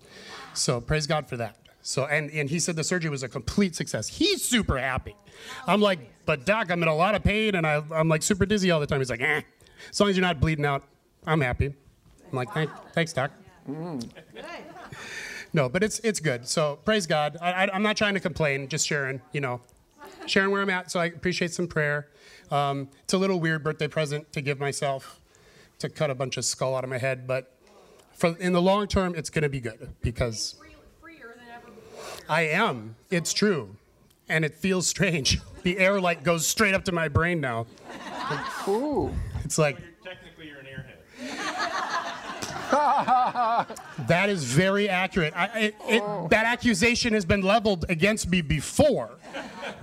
[0.54, 1.58] So praise God for that.
[1.84, 4.08] So and and he said the surgery was a complete success.
[4.08, 5.16] He's super happy.
[5.66, 8.46] I'm like, but doc, I'm in a lot of pain and I, I'm like super
[8.46, 9.00] dizzy all the time.
[9.00, 9.42] He's like, eh.
[9.90, 10.84] As long as you're not bleeding out,
[11.26, 11.68] I'm happy.
[11.68, 13.32] I'm like, Thank, thanks, doc.
[15.54, 16.48] No, but it's it's good.
[16.48, 17.38] So praise God.
[17.42, 19.22] I, I, I'm not trying to complain, just sharing.
[19.34, 19.62] You know,
[20.26, 20.92] sharing where I'm at.
[20.92, 22.08] So I appreciate some prayer.
[22.50, 25.20] Um, it's a little weird birthday present to give myself
[25.80, 27.56] to cut a bunch of skull out of my head, but
[28.14, 30.56] for in the long term, it's going to be good because
[32.30, 32.96] I am.
[33.10, 33.76] It's true,
[34.30, 35.40] and it feels strange.
[35.64, 37.68] The air like goes straight up to my brain now.
[38.68, 39.14] Ooh.
[39.44, 42.58] It's like Technically, you're an airhead.
[44.08, 45.34] That is very accurate.
[45.36, 46.28] I, it, it, oh.
[46.30, 49.12] That accusation has been leveled against me before,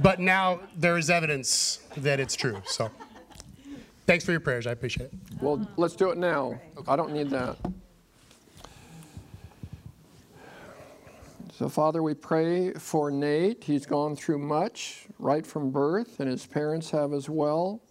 [0.01, 2.61] but now there is evidence that it's true.
[2.67, 2.91] So,
[4.07, 4.67] thanks for your prayers.
[4.67, 5.13] I appreciate it.
[5.41, 6.61] Well, let's do it now.
[6.87, 7.57] I don't need that.
[11.59, 13.65] So, Father, we pray for Nate.
[13.65, 17.83] He's gone through much right from birth, and his parents have as well.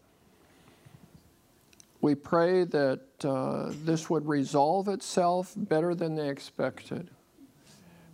[2.07, 7.09] We pray that uh, this would resolve itself better than they expected.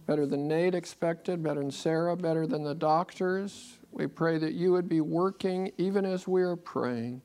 [0.08, 3.78] Better than Nate expected, better than Sarah, better than the doctors.
[3.92, 7.22] We pray that you would be working even as we are praying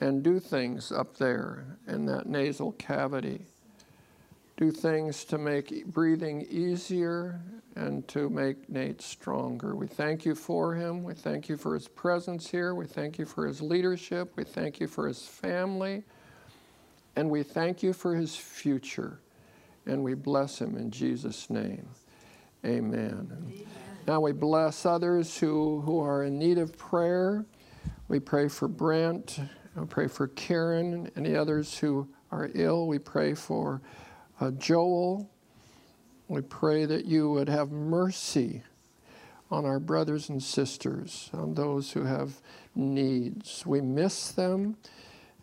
[0.00, 3.40] and do things up there in that nasal cavity.
[4.58, 7.40] Do things to make breathing easier
[7.76, 9.76] and to make Nate stronger.
[9.76, 11.04] We thank you for him.
[11.04, 12.74] We thank you for his presence here.
[12.74, 14.32] We thank you for his leadership.
[14.34, 16.02] We thank you for his family.
[17.14, 19.20] And we thank you for his future.
[19.86, 21.88] And we bless him in Jesus' name.
[22.66, 23.28] Amen.
[23.30, 23.66] And
[24.08, 27.46] Now we bless others who, who are in need of prayer.
[28.08, 29.38] We pray for Brent.
[29.76, 30.94] We pray for Karen.
[30.94, 33.80] And any others who are ill, we pray for
[34.40, 35.30] uh, Joel.
[36.28, 38.62] We pray that you would have mercy
[39.50, 42.40] on our brothers and sisters, on those who have
[42.74, 43.64] needs.
[43.64, 44.76] We miss them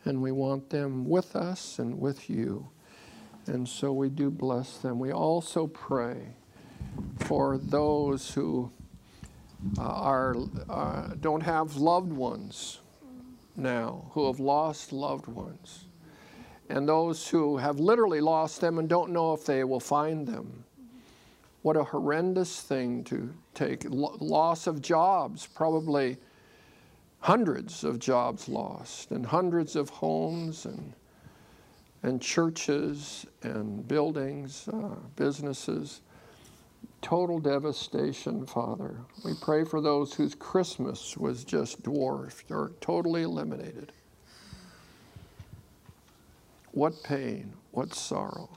[0.05, 2.69] and we want them with us and with you.
[3.47, 4.99] And so we do bless them.
[4.99, 6.35] We also pray
[7.19, 8.71] for those who
[9.77, 10.35] uh, are,
[10.69, 12.79] uh, don't have loved ones
[13.55, 15.84] now, who have lost loved ones,
[16.69, 20.63] and those who have literally lost them and don't know if they will find them.
[21.61, 23.85] What a horrendous thing to take.
[23.89, 26.17] Lo- loss of jobs, probably
[27.19, 30.93] hundreds of jobs lost, and hundreds of homes and,
[32.03, 36.01] and churches and buildings, uh, businesses.
[37.01, 38.97] Total devastation, Father.
[39.23, 43.91] We pray for those whose Christmas was just dwarfed or totally eliminated.
[46.75, 48.49] What pain, what sorrow.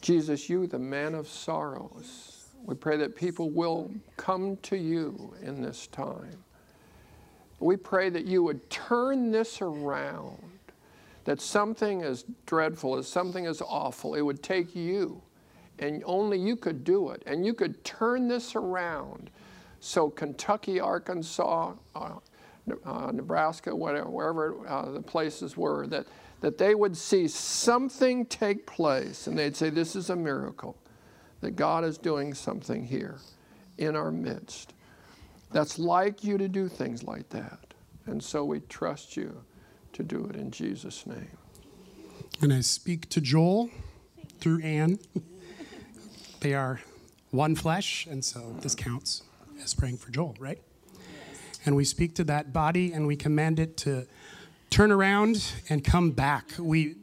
[0.00, 5.62] Jesus, you, the man of sorrows, we pray that people will come to you in
[5.62, 6.42] this time.
[7.60, 10.42] We pray that you would turn this around,
[11.24, 15.22] that something as dreadful, as something as awful, it would take you,
[15.78, 19.30] and only you could do it, and you could turn this around
[19.78, 22.14] so Kentucky, Arkansas, uh,
[22.84, 26.06] uh, Nebraska, whatever, wherever uh, the places were, that,
[26.42, 30.76] that they would see something take place and they'd say, This is a miracle,
[31.40, 33.16] that God is doing something here
[33.78, 34.74] in our midst.
[35.52, 37.74] That's like you to do things like that.
[38.06, 39.42] And so we trust you
[39.92, 41.38] to do it in Jesus' name.
[42.40, 43.70] And I speak to Joel
[44.40, 44.98] through Anne.
[46.40, 46.80] they are
[47.30, 49.22] one flesh, and so this counts
[49.62, 50.60] as praying for Joel, right?
[51.64, 54.08] And we speak to that body and we command it to
[54.72, 56.52] turn around and come back.
[56.58, 56.96] We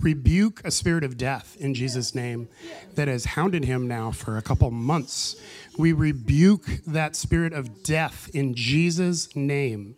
[0.00, 2.48] rebuke a spirit of death in Jesus' name
[2.94, 5.34] that has hounded him now for a couple months.
[5.76, 9.96] We rebuke that spirit of death in Jesus' name.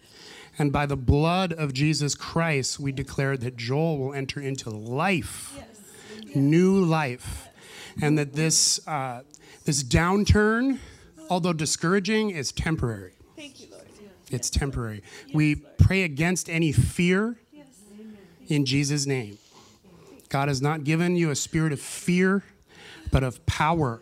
[0.58, 5.58] And by the blood of Jesus Christ, we declare that Joel will enter into life,
[6.34, 7.48] new life,
[8.00, 9.22] and that this, uh,
[9.66, 10.78] this downturn,
[11.28, 13.12] although discouraging, is temporary.
[14.30, 15.02] It's temporary.
[15.34, 17.36] We pray against any fear
[18.48, 19.38] in Jesus' name.
[20.28, 22.44] God has not given you a spirit of fear,
[23.10, 24.00] but of power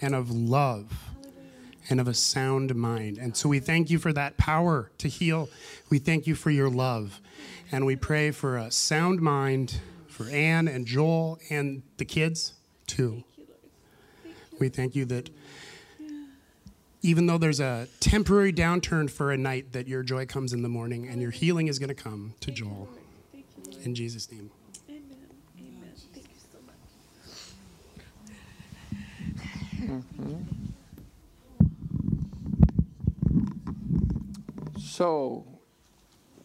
[0.00, 0.92] and of love
[1.90, 3.18] and of a sound mind.
[3.18, 5.48] And so we thank you for that power to heal.
[5.90, 7.20] We thank you for your love.
[7.72, 12.54] And we pray for a sound mind for Anne and Joel and the kids
[12.86, 13.24] too.
[14.60, 15.30] We thank you that
[17.08, 20.68] even though there's a temporary downturn for a night, that your joy comes in the
[20.68, 22.86] morning and your healing is going to come to Joel.
[23.32, 23.46] Thank
[23.86, 24.50] In Jesus' name.
[24.90, 25.04] Amen.
[25.58, 25.94] Amen.
[26.12, 26.58] Thank you so
[34.74, 34.82] much.
[34.82, 35.46] So,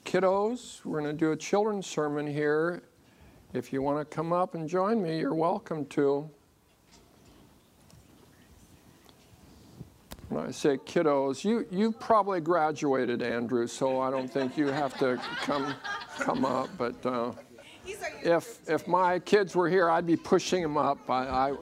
[0.06, 2.84] kiddos, we're going to do a children's sermon here.
[3.52, 6.30] If you want to come up and join me, you're welcome to.
[10.30, 14.98] When I say kiddos, you you probably graduated, Andrew, so I don't think you have
[15.00, 15.74] to come
[16.18, 16.70] come up.
[16.78, 17.34] But uh,
[18.24, 21.10] if if my kids were here, I'd be pushing them up.
[21.10, 21.58] I, I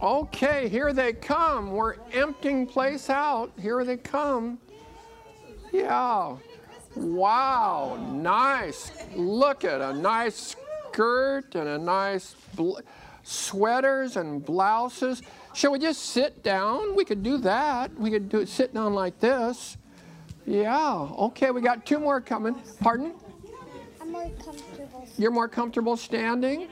[0.00, 1.72] Okay, here they come.
[1.72, 3.50] We're emptying place out.
[3.60, 4.58] Here they come.
[5.72, 6.36] Yeah.
[6.94, 8.92] Wow, nice.
[9.16, 10.56] Look at a nice
[10.92, 12.36] skirt and a nice
[13.28, 15.22] sweaters and blouses.
[15.52, 16.96] Shall we just sit down?
[16.96, 17.94] We could do that.
[17.94, 19.76] We could do it sit down like this.
[20.46, 21.08] Yeah.
[21.18, 22.54] Okay, we got two more coming.
[22.80, 23.12] Pardon?
[24.00, 25.06] I'm more comfortable.
[25.18, 26.68] You're more comfortable standing?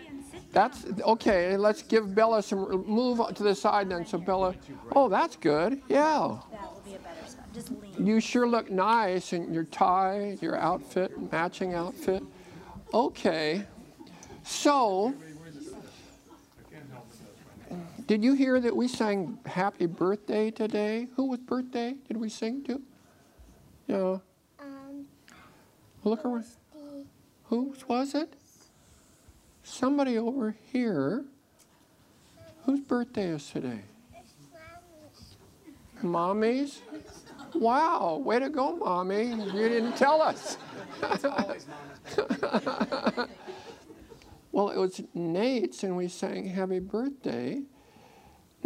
[0.52, 1.58] That's okay.
[1.58, 4.06] Let's give Bella some move to the side then.
[4.06, 4.54] So Bella,
[4.92, 5.82] oh, that's good.
[5.88, 6.38] Yeah.
[6.50, 7.52] That will be a better spot.
[7.52, 8.06] Just lean.
[8.06, 12.22] You sure look nice in your tie, your outfit, matching outfit.
[12.94, 13.66] Okay.
[14.44, 15.12] So,
[18.06, 21.08] did you hear that we sang happy birthday today?
[21.16, 22.80] Who was birthday did we sing to?
[23.88, 24.18] Yeah.
[24.60, 25.06] Um,
[26.04, 26.44] Look around.
[26.72, 27.04] the
[27.44, 28.32] Whose was it?
[29.64, 31.24] Somebody over here.
[32.64, 33.80] Whose birthday is today?
[36.02, 36.82] Mommy's?
[37.54, 39.30] Wow, way to go, Mommy.
[39.30, 40.58] You didn't tell us.
[44.52, 47.62] well, it was Nate's, and we sang happy birthday.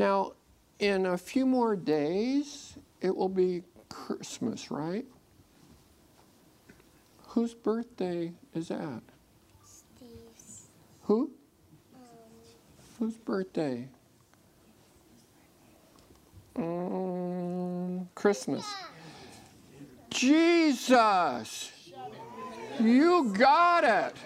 [0.01, 0.33] Now,
[0.79, 5.05] in a few more days, it will be Christmas, right?
[7.27, 9.03] Whose birthday is that?
[9.63, 10.69] Steve's.
[11.03, 11.31] Who?
[11.95, 12.01] Um,
[12.99, 13.89] Whose birthday?
[16.55, 18.65] Mm, Christmas.
[20.09, 21.73] Jesus!
[22.81, 24.17] You got it!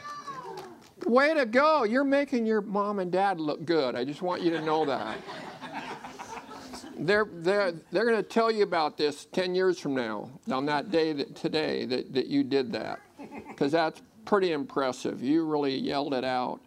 [1.05, 1.83] Way to go.
[1.83, 3.97] You're making your mom and dad look good.
[3.97, 5.18] I just want you to know that.
[7.07, 10.90] They're, they're, they're going to tell you about this 10 years from now, on that
[10.90, 13.00] day that today that, that you did that.
[13.48, 15.22] Because that's pretty impressive.
[15.22, 16.61] You really yelled it out.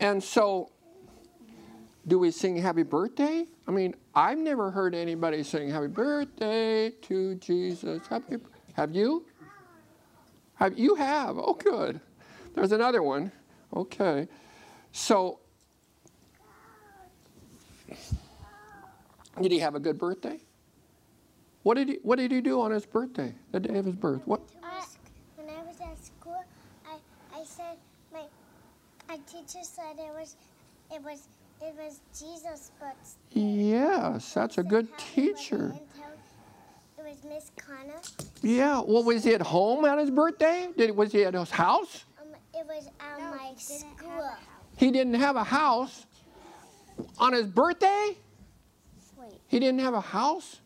[0.00, 0.70] And so,
[2.06, 3.46] do we sing happy birthday?
[3.66, 8.06] I mean, I've never heard anybody sing happy birthday to Jesus.
[8.06, 8.36] Happy,
[8.74, 9.26] have you?
[10.54, 11.38] Have you have?
[11.38, 12.00] Oh, good.
[12.54, 13.30] There's another one.
[13.74, 14.26] Okay.
[14.90, 15.40] So,
[19.40, 20.38] did he have a good birthday?
[21.62, 24.22] What did he What did he do on his birthday, the day of his birth?
[24.24, 24.40] What?
[24.62, 24.84] I,
[25.36, 26.42] when I was at school,
[26.86, 26.96] I,
[27.38, 27.76] I said
[28.12, 28.22] my
[29.08, 30.36] my teacher said it was
[30.92, 31.28] it was
[31.60, 33.40] it was Jesus' birthday.
[33.40, 35.74] Yes, that's a good teacher.
[36.98, 38.00] It was Miss Connor.
[38.42, 38.80] Yeah.
[38.80, 40.68] Well, was he at home at his birthday?
[40.76, 42.04] Did was he at his house?
[42.20, 44.30] Um, it was at my school.
[44.76, 46.06] He didn't have a house
[47.18, 48.16] on his birthday.
[49.50, 50.60] Wait, He didn't have a house.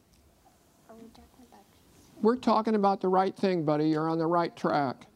[0.89, 1.61] are we talking about?
[2.21, 3.89] We're talking about the right thing, buddy.
[3.91, 5.07] You're on the right track.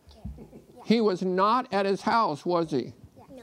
[0.84, 2.92] He was not at his house, was he?
[3.34, 3.42] No.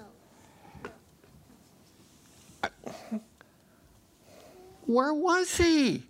[4.85, 6.03] Where was he?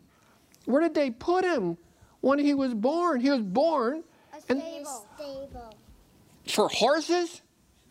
[0.66, 1.78] Where did they put him
[2.22, 3.20] when he was born?
[3.20, 4.04] He was born
[4.50, 5.08] in A And- stable.
[5.16, 5.74] stable.
[6.48, 7.42] for horses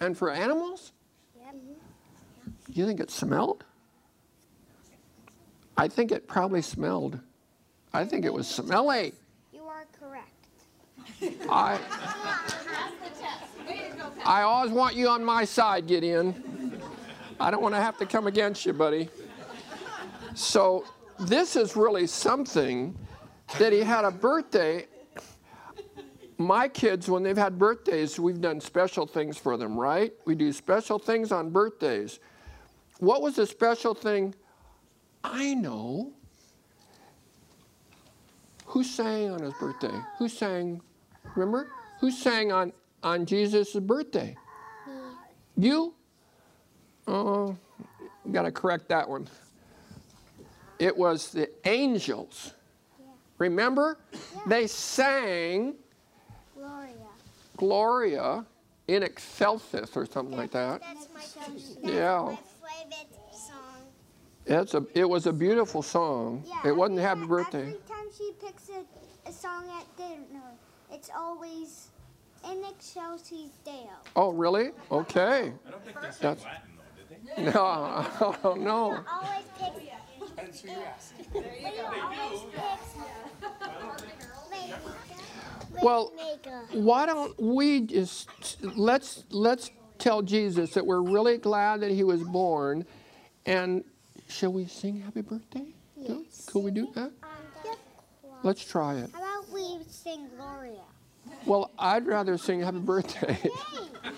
[0.00, 0.92] and for animals?
[1.40, 1.54] Yep.
[2.68, 3.64] You think it smelled?
[5.76, 7.18] I think it probably smelled.
[7.92, 9.12] I think it was smelly.
[9.52, 10.28] You are correct.
[11.48, 11.78] I,
[14.24, 16.80] I always want you on my side, Gideon.
[17.40, 19.08] I don't want to have to come against you, buddy.
[20.34, 20.84] So,
[21.18, 22.96] this is really something
[23.58, 24.86] that he had a birthday.
[26.38, 30.12] My kids, when they've had birthdays, we've done special things for them, right?
[30.24, 32.18] We do special things on birthdays.
[32.98, 34.34] What was the special thing?
[35.24, 36.12] I know.
[38.66, 39.94] Who sang on his birthday?
[40.18, 40.80] Who sang?
[41.36, 41.68] Remember?
[42.00, 44.36] Who sang on, on Jesus' birthday?
[45.56, 45.94] You?
[47.06, 47.56] Oh,
[48.30, 49.28] got to correct that one.
[50.78, 52.54] It was the angels.
[53.38, 53.98] Remember?
[54.46, 55.74] They sang
[56.56, 56.94] Gloria.
[57.56, 58.46] Gloria
[58.88, 60.80] in excelsis or something like that.
[60.80, 62.36] That's my Yeah.
[64.56, 64.62] My.
[64.62, 66.44] It's a, it was a beautiful song.
[66.46, 67.60] Yeah, it wasn't every Happy Birthday.
[67.62, 70.42] Every time she picks a, a song at dinner,
[70.92, 71.88] It's always
[72.50, 73.90] in Excelsis Deo.
[74.16, 74.70] Oh, really?
[74.90, 75.52] Okay.
[75.66, 77.52] I don't think they said That's- Latin though, did they?
[77.52, 79.04] No, oh, no.
[79.10, 79.92] Always picks.
[85.82, 86.12] Well,
[86.72, 88.28] why don't we just
[88.62, 92.84] let's let's tell Jesus that we're really glad that he was born,
[93.46, 93.82] and
[94.32, 95.66] shall we sing happy birthday?
[95.96, 96.24] No?
[96.46, 97.10] Could we do that?
[97.64, 97.76] Yes.
[98.42, 99.10] Let's try it.
[99.12, 100.80] How about we sing Gloria?
[101.46, 103.38] Well, I'd rather sing happy birthday.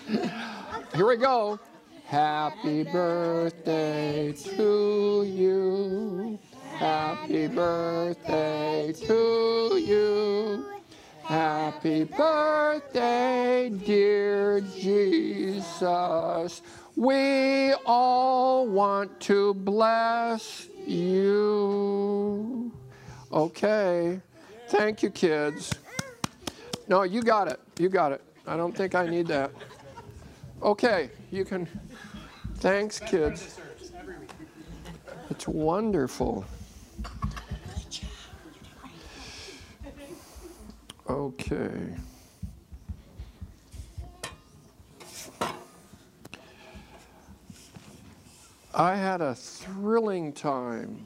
[0.95, 1.59] Here we go.
[2.05, 6.39] Happy birthday to you.
[6.73, 10.65] Happy birthday to you.
[11.23, 16.61] Happy birthday, dear Jesus.
[16.95, 22.71] We all want to bless you.
[23.31, 24.21] Okay.
[24.69, 25.73] Thank you, kids.
[26.87, 27.59] No, you got it.
[27.77, 28.21] You got it.
[28.47, 29.51] I don't think I need that.
[30.61, 31.67] Okay, you can.
[32.55, 33.59] Thanks, kids.
[35.29, 36.45] It's wonderful.
[41.09, 41.95] Okay.
[48.77, 51.05] I had a thrilling time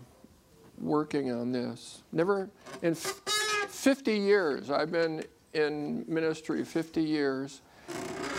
[0.80, 2.02] working on this.
[2.12, 2.50] Never,
[2.82, 7.62] in 50 years, I've been in ministry 50 years,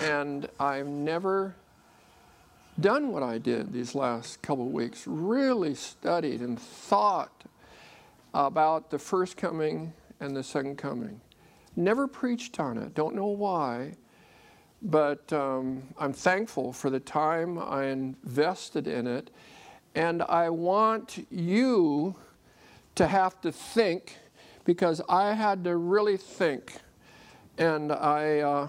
[0.02, 1.54] and I've never
[2.80, 5.04] done what I did these last couple of weeks.
[5.06, 7.44] Really studied and thought
[8.34, 11.20] about the first coming and the second coming.
[11.76, 13.92] Never preached on it, don't know why,
[14.82, 19.30] but um, I'm thankful for the time I invested in it.
[19.94, 22.14] And I want you
[22.94, 24.16] to have to think
[24.64, 26.74] because I had to really think.
[27.58, 28.68] And I, uh,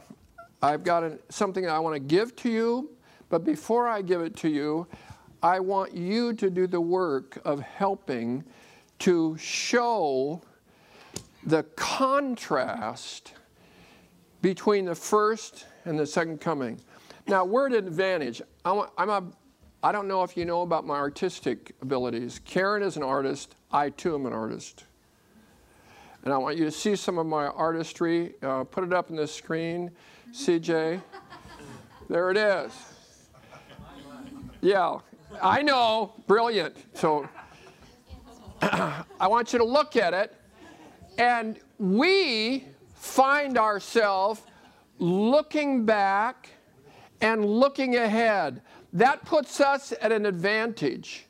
[0.61, 2.89] I've got an, something I want to give to you,
[3.29, 4.87] but before I give it to you,
[5.43, 8.43] I want you to do the work of helping
[8.99, 10.41] to show
[11.43, 13.33] the contrast
[14.41, 16.79] between the first and the second coming.
[17.27, 18.41] Now, an advantage.
[18.65, 19.23] I'm a,
[19.83, 22.39] I don't know if you know about my artistic abilities.
[22.45, 23.55] Karen is an artist.
[23.71, 24.85] I too am an artist.
[26.23, 28.35] And I want you to see some of my artistry.
[28.43, 29.89] Uh, put it up on the screen,
[30.31, 31.01] CJ.
[32.09, 32.71] There it is.
[34.61, 34.99] Yeah,
[35.41, 36.13] I know.
[36.27, 36.75] Brilliant.
[36.93, 37.27] So
[38.61, 40.35] I want you to look at it.
[41.17, 44.41] And we find ourselves
[44.99, 46.49] looking back
[47.21, 48.61] and looking ahead.
[48.93, 51.25] That puts us at an advantage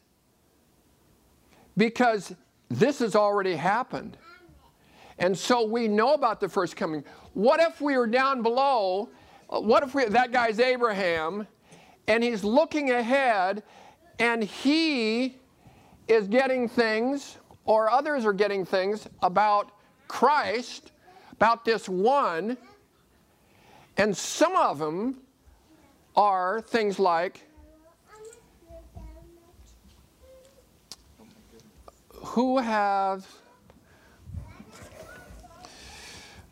[1.77, 2.33] because
[2.69, 4.17] this has already happened.
[5.19, 7.03] And so we know about the first coming.
[7.33, 9.09] What if we were down below?
[9.47, 11.47] What if we, that guy's Abraham
[12.07, 13.63] and he's looking ahead
[14.19, 15.37] and he
[16.07, 19.71] is getting things, or others are getting things about
[20.07, 20.91] Christ,
[21.31, 22.57] about this one,
[24.01, 25.15] and some of them
[26.15, 27.39] are things like
[32.09, 33.27] who have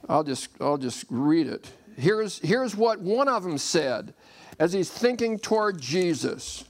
[0.08, 1.72] I'll just I'll just read it.
[1.98, 4.14] Here's here's what one of them said
[4.60, 6.66] as he's thinking toward Jesus.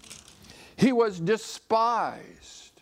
[0.78, 2.82] He was despised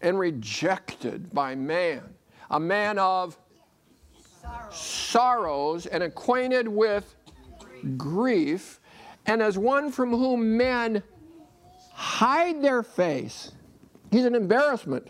[0.00, 2.02] and rejected by man,
[2.50, 3.38] a man of
[4.70, 7.14] sorrows and acquainted with
[7.96, 8.80] grief,
[9.26, 11.02] and as one from whom men
[11.92, 13.52] hide their face.
[14.10, 15.08] He's an embarrassment.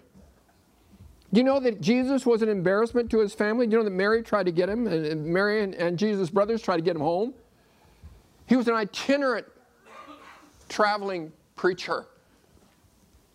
[1.33, 3.67] Do you know that Jesus was an embarrassment to his family?
[3.67, 6.63] Do you know that Mary tried to get him, and, Mary and, and Jesus' brothers
[6.63, 7.35] tried to get him home?
[8.47, 9.47] He was an itinerant
[10.69, 12.07] traveling preacher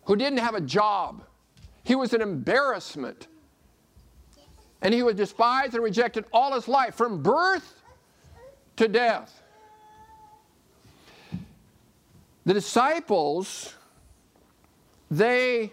[0.05, 1.23] who didn't have a job.
[1.83, 3.27] He was an embarrassment.
[4.83, 7.81] And he was despised and rejected all his life, from birth
[8.75, 9.41] to death.
[12.45, 13.73] The disciples,
[15.09, 15.71] they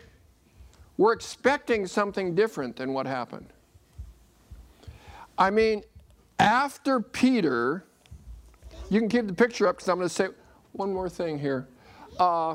[0.97, 3.47] were expecting something different than what happened.
[5.37, 5.83] I mean,
[6.39, 7.85] after Peter,
[8.91, 10.29] you can keep the picture up because I'm going to say
[10.73, 11.67] one more thing here.
[12.19, 12.55] Uh,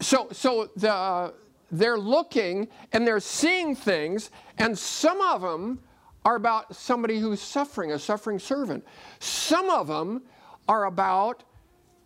[0.00, 1.34] so, so the,
[1.70, 5.80] they're looking and they're seeing things, and some of them
[6.24, 8.84] are about somebody who's suffering, a suffering servant.
[9.20, 10.22] Some of them
[10.68, 11.44] are about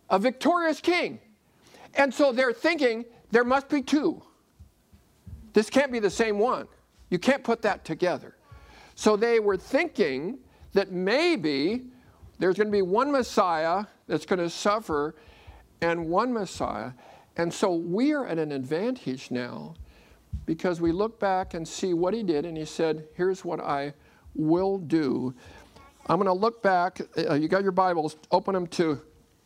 [0.09, 1.19] a victorious king.
[1.95, 4.21] And so they're thinking there must be two.
[5.53, 6.67] This can't be the same one.
[7.09, 8.35] You can't put that together.
[8.95, 10.37] So they were thinking
[10.73, 11.87] that maybe
[12.39, 15.15] there's going to be one Messiah that's going to suffer
[15.81, 16.91] and one Messiah.
[17.37, 19.75] And so we are at an advantage now
[20.45, 23.93] because we look back and see what he did, and he said, Here's what I
[24.35, 25.33] will do.
[26.07, 26.99] I'm going to look back.
[27.17, 29.01] Uh, you got your Bibles, open them to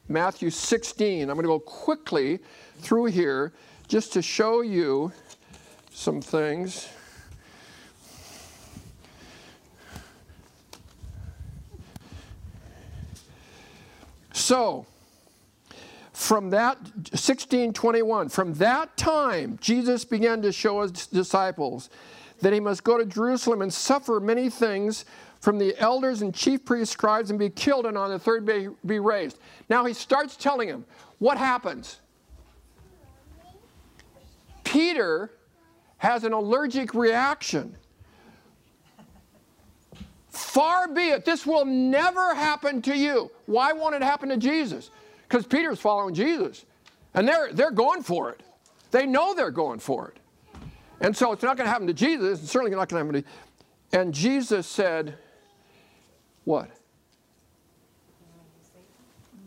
[0.07, 1.21] Matthew 16.
[1.21, 2.39] I'm going to go quickly
[2.79, 3.53] through here
[3.88, 5.11] just to show you
[5.91, 6.88] some things.
[14.33, 14.86] So,
[16.26, 16.78] from that
[17.11, 21.89] 1621 from that time jesus began to show his disciples
[22.41, 25.05] that he must go to jerusalem and suffer many things
[25.45, 28.67] from the elders and chief priests scribes and be killed and on the third day
[28.84, 29.38] be raised.
[29.69, 30.84] Now he starts telling him
[31.19, 31.99] what happens?
[34.63, 35.30] Peter
[35.97, 37.78] has an allergic reaction.
[40.30, 43.30] Far be it this will never happen to you.
[43.45, 44.89] Why won't it happen to jesus
[45.28, 46.65] because Peter's following Jesus.
[47.13, 48.41] And they're, they're going for it.
[48.91, 50.19] They know they're going for it.
[51.01, 52.41] And so it's not going to happen to Jesus.
[52.41, 53.23] It's certainly not going to happen
[53.91, 55.17] to And Jesus said,
[56.43, 56.69] What?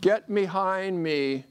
[0.00, 1.44] Get behind me,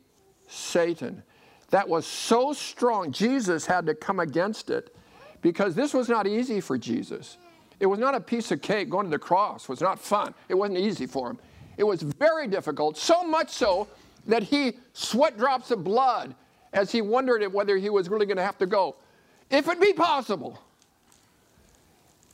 [0.48, 1.24] Satan.
[1.70, 3.12] That was so strong.
[3.12, 4.96] Jesus had to come against it
[5.42, 7.38] because this was not easy for Jesus.
[7.80, 8.90] It was not a piece of cake.
[8.90, 10.34] Going to the cross was not fun.
[10.50, 11.40] It wasn't easy for him.
[11.78, 13.88] It was very difficult, so much so
[14.28, 16.36] that he sweat drops of blood
[16.74, 18.96] as he wondered at whether he was really going to have to go.
[19.50, 20.62] If it be possible.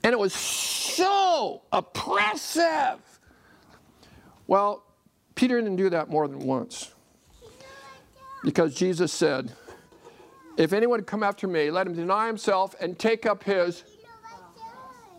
[0.03, 2.99] And it was so oppressive.
[4.47, 4.83] Well,
[5.35, 6.93] Peter didn't do that more than once.
[8.43, 9.53] Because Jesus said,
[10.57, 13.83] If anyone come after me, let him deny himself and take up his.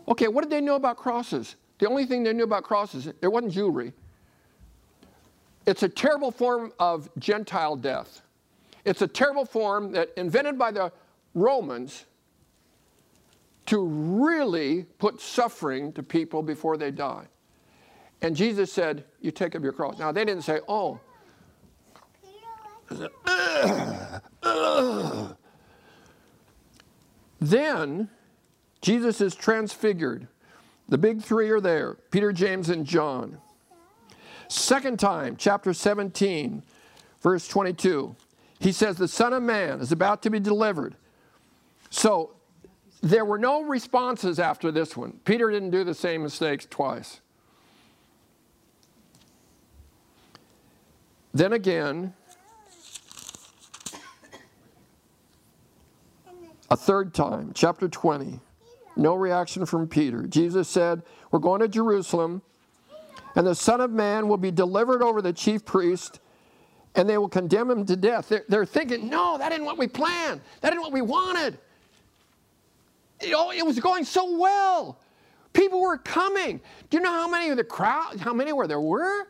[0.07, 1.55] Okay, what did they know about crosses?
[1.79, 3.93] The only thing they knew about crosses, it wasn't jewelry.
[5.65, 8.21] It's a terrible form of Gentile death.
[8.83, 10.91] It's a terrible form that invented by the
[11.33, 12.05] Romans
[13.65, 17.25] to really put suffering to people before they die.
[18.21, 19.97] And Jesus said, You take up your cross.
[19.97, 20.99] Now, they didn't say, Oh.
[27.41, 28.09] Then
[28.81, 30.27] Jesus is transfigured.
[30.87, 33.39] The big three are there Peter, James, and John.
[34.47, 36.63] Second time, chapter 17,
[37.21, 38.15] verse 22,
[38.59, 40.95] he says, The Son of Man is about to be delivered.
[41.89, 42.31] So
[43.01, 45.19] there were no responses after this one.
[45.25, 47.21] Peter didn't do the same mistakes twice.
[51.33, 52.13] Then again,
[56.71, 58.39] a third time, chapter 20,
[58.95, 60.25] no reaction from Peter.
[60.27, 62.41] Jesus said, We're going to Jerusalem
[63.35, 66.19] and the Son of Man will be delivered over the chief priest,
[66.95, 68.29] and they will condemn him to death.
[68.29, 70.41] They're, they're thinking, no, that isn't what we planned.
[70.61, 71.57] That isn't what we wanted.
[73.21, 74.99] You know, it was going so well.
[75.51, 76.61] People were coming.
[76.89, 79.27] Do you know how many of the crowd, how many were there were?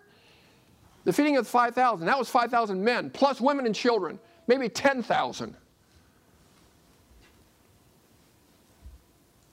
[1.03, 5.55] The feeding of 5,000, that was 5,000 men, plus women and children, maybe 10,000.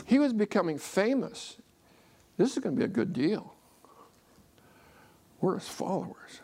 [0.06, 1.56] He was becoming famous.
[2.38, 3.54] This is going to be a good deal.
[5.42, 6.40] We're his followers.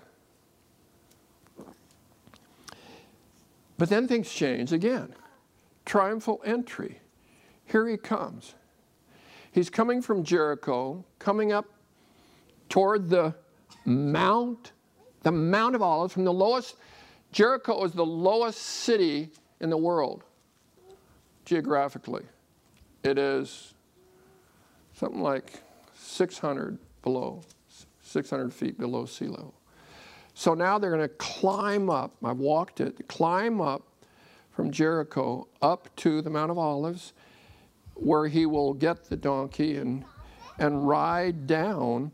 [3.78, 5.14] But then things change again.
[5.86, 7.00] Triumphal entry.
[7.64, 8.54] Here he comes.
[9.52, 11.66] He's coming from Jericho, coming up
[12.68, 13.34] toward the
[13.84, 14.72] Mount,
[15.22, 16.74] the Mount of Olives, from the lowest.
[17.30, 19.30] Jericho is the lowest city
[19.60, 20.24] in the world,
[21.44, 22.24] geographically.
[23.04, 23.74] It is
[24.92, 25.62] something like
[25.94, 27.42] 600 below
[28.08, 29.54] 600 feet below sea level.
[30.34, 32.14] So now they're going to climb up.
[32.22, 33.82] I walked it, climb up
[34.52, 37.12] from Jericho up to the Mount of Olives,
[37.94, 40.04] where he will get the donkey and,
[40.58, 42.12] and ride down.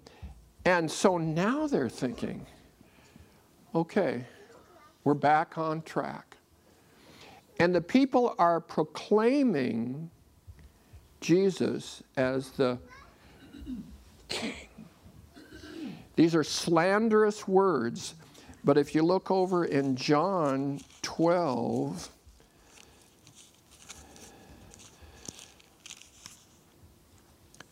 [0.64, 2.46] And so now they're thinking,
[3.74, 4.24] okay,
[5.04, 6.36] we're back on track.
[7.60, 10.10] And the people are proclaiming
[11.20, 12.78] Jesus as the
[14.28, 14.52] king.
[16.16, 18.14] These are slanderous words,
[18.64, 22.08] but if you look over in John 12,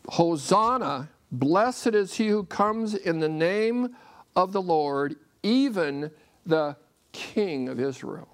[0.09, 3.95] Hosanna, blessed is he who comes in the name
[4.35, 6.11] of the Lord, even
[6.45, 6.75] the
[7.13, 8.27] King of Israel.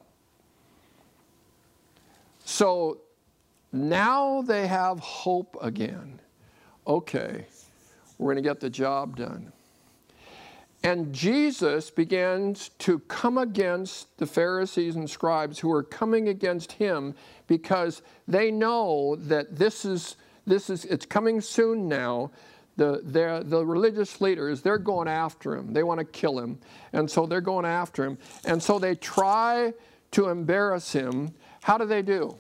[2.44, 2.98] So
[3.72, 6.20] now they have hope again.
[6.88, 7.46] Okay,
[8.18, 9.52] we're going to get the job done.
[10.84, 17.16] And Jesus begins to come against the Pharisees and scribes who are coming against him
[17.48, 20.16] because they know that this is
[20.48, 22.32] this is it's coming soon now.
[22.78, 25.74] The, the, the religious leaders, they're going after him.
[25.74, 26.58] They want to kill him.
[26.94, 28.18] And so they're going after him.
[28.46, 29.74] And so they try
[30.12, 31.34] to embarrass him.
[31.62, 32.38] How do they do?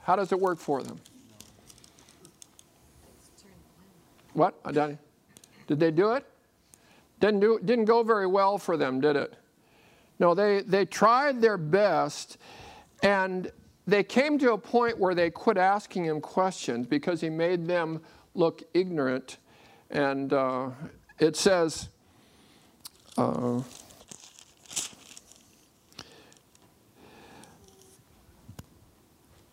[0.00, 0.98] How does it work for them?
[4.32, 4.54] What?
[5.66, 6.24] Did they do it?
[7.24, 9.32] Didn't, do, didn't go very well for them, did it?
[10.18, 12.36] No, they, they tried their best
[13.02, 13.50] and
[13.86, 18.02] they came to a point where they quit asking him questions because he made them
[18.34, 19.38] look ignorant.
[19.88, 20.68] And uh,
[21.18, 21.88] it says,
[23.16, 23.62] uh,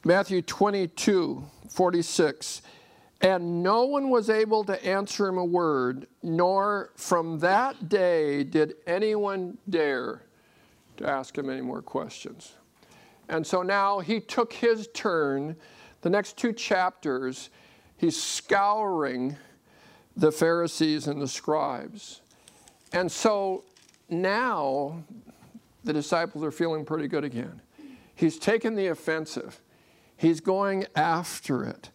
[0.04, 2.64] Matthew 22, 46.
[3.22, 8.76] And no one was able to answer him a word, nor from that day did
[8.88, 10.24] anyone dare
[10.98, 12.54] to ask him any more questions.
[13.30, 15.56] And so now he took his turn.
[16.02, 17.52] The next two chapters,
[17.98, 19.38] he's scouring
[20.18, 22.22] the Pharisees and the scribes.
[22.92, 23.64] And so
[24.10, 25.04] now
[25.84, 27.62] the disciples are feeling pretty good again.
[28.16, 29.62] He's taken the offensive,
[30.18, 31.92] he's going after it.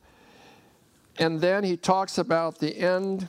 [1.19, 3.29] And then he talks about the end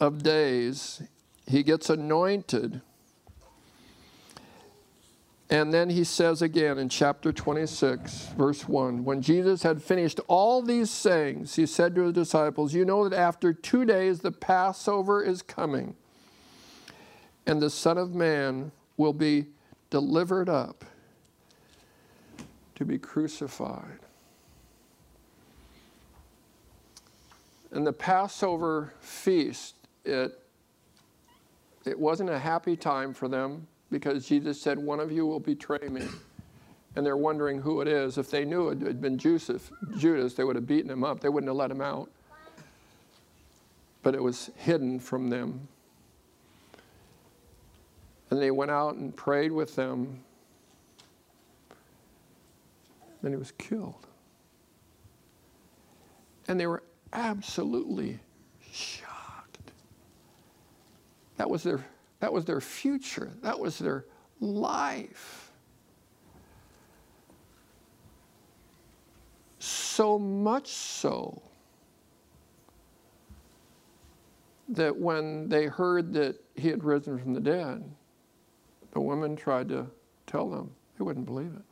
[0.00, 1.02] of days.
[1.46, 2.80] He gets anointed.
[5.50, 10.62] And then he says again in chapter 26, verse 1 When Jesus had finished all
[10.62, 15.24] these sayings, he said to his disciples, You know that after two days the Passover
[15.24, 15.96] is coming,
[17.46, 19.46] and the Son of Man will be
[19.90, 20.84] delivered up
[22.76, 23.98] to be crucified.
[27.72, 30.38] And the Passover feast, it,
[31.84, 35.88] it wasn't a happy time for them because Jesus said, One of you will betray
[35.88, 36.06] me.
[36.96, 38.18] And they're wondering who it is.
[38.18, 41.20] If they knew it had been Judas, Judas, they would have beaten him up.
[41.20, 42.10] They wouldn't have let him out.
[44.02, 45.68] But it was hidden from them.
[48.30, 50.20] And they went out and prayed with them.
[53.22, 54.06] Then he was killed.
[56.48, 58.18] And they were absolutely
[58.72, 59.72] shocked.
[61.36, 61.84] That was their,
[62.20, 64.04] that was their future, that was their
[64.40, 65.50] life.
[69.58, 71.42] So much so
[74.68, 77.84] that when they heard that he had risen from the dead,
[78.92, 79.86] the women tried to
[80.26, 80.70] tell them.
[80.98, 81.62] They wouldn't believe it.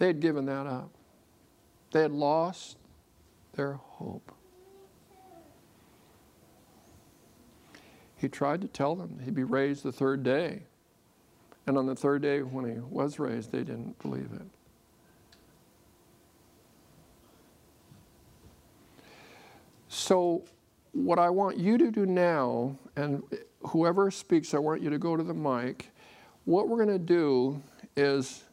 [0.00, 0.88] They had given that up.
[1.92, 2.78] They had lost
[3.52, 4.34] their hope.
[8.16, 10.62] He tried to tell them he'd be raised the third day.
[11.66, 14.46] And on the third day, when he was raised, they didn't believe it.
[19.88, 20.44] So,
[20.92, 23.22] what I want you to do now, and
[23.66, 25.90] whoever speaks, I want you to go to the mic.
[26.46, 27.62] What we're going to do
[27.98, 28.44] is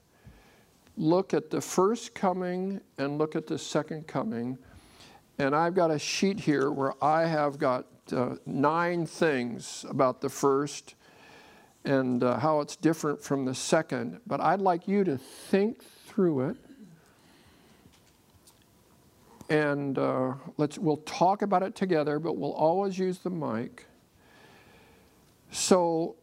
[0.97, 4.57] look at the first coming and look at the second coming.
[5.37, 10.29] And I've got a sheet here where I have got uh, nine things about the
[10.29, 10.95] first
[11.85, 14.19] and uh, how it's different from the second.
[14.25, 16.57] But I'd like you to think through it.
[19.49, 23.85] And uh, let's, we'll talk about it together, but we'll always use the mic.
[25.51, 26.15] So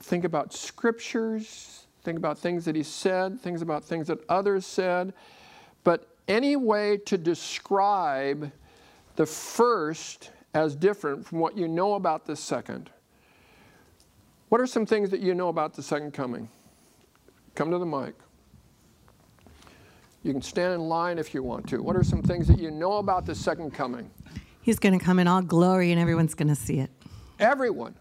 [0.00, 5.14] think about scriptures, think about things that he said, things about things that others said.
[5.82, 8.52] But any way to describe
[9.16, 12.90] the first as different from what you know about the second.
[14.50, 16.48] What are some things that you know about the second coming?
[17.54, 18.14] Come to the mic.
[20.22, 21.82] You can stand in line if you want to.
[21.82, 24.10] What are some things that you know about the second coming?
[24.62, 26.90] He's going to come in all glory and everyone's going to see it.
[27.38, 27.94] Everyone.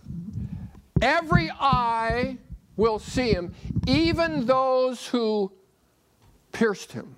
[1.01, 2.37] Every eye
[2.75, 3.53] will see him,
[3.87, 5.51] even those who
[6.51, 7.15] pierced him.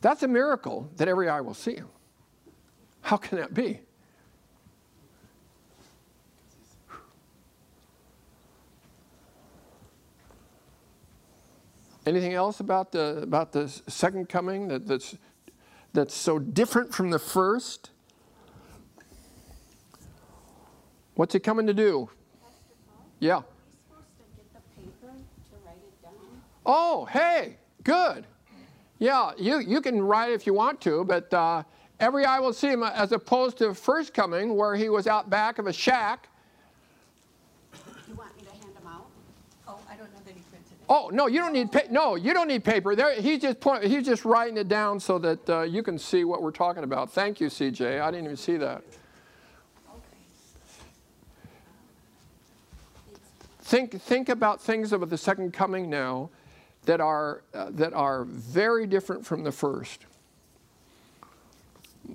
[0.00, 1.88] That's a miracle that every eye will see him.
[3.00, 3.80] How can that be?
[12.06, 15.16] Anything else about the about the second coming that, that's
[15.94, 17.90] that's so different from the first?
[21.14, 22.10] What's he coming to do?
[23.24, 23.40] Yeah.
[26.66, 28.26] Oh, hey, good.
[28.98, 31.62] Yeah, you, you can write if you want to, but uh,
[32.00, 35.58] every eye will see him as opposed to first coming where he was out back
[35.58, 36.28] of a shack.
[38.06, 39.06] You want me to hand them out?
[39.66, 40.84] Oh, I don't know that he printed it.
[40.90, 42.94] Oh no, you don't need pa- no, you don't need paper.
[42.94, 46.24] There, he's just point, he's just writing it down so that uh, you can see
[46.24, 47.10] what we're talking about.
[47.10, 48.02] Thank you, CJ.
[48.02, 48.84] I didn't even see that.
[53.64, 56.28] Think think about things of the second coming now
[56.84, 60.04] that are uh, that are very different from the first.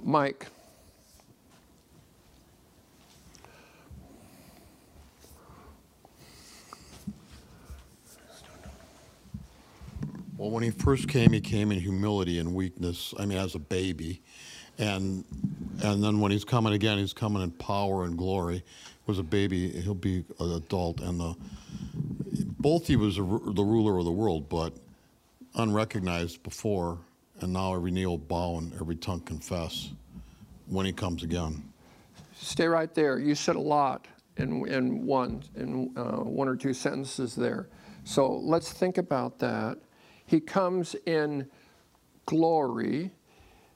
[0.04, 0.46] Mike.
[10.38, 13.16] Well, when he first came, he came in humility and weakness.
[13.18, 14.22] I mean, as a baby,
[14.78, 15.26] and
[15.82, 18.64] and then when he's coming again, he's coming in power and glory.
[19.10, 21.36] Was a baby, he'll be an adult, and the
[22.60, 24.72] both he was a, the ruler of the world, but
[25.56, 27.00] unrecognized before,
[27.40, 29.94] and now every knee will bow and every tongue confess
[30.68, 31.64] when he comes again.
[32.36, 33.18] Stay right there.
[33.18, 34.08] You said a lot
[34.38, 37.68] in, in one in uh, one or two sentences there.
[38.04, 39.80] So let's think about that.
[40.28, 41.48] He comes in
[42.28, 43.10] glory.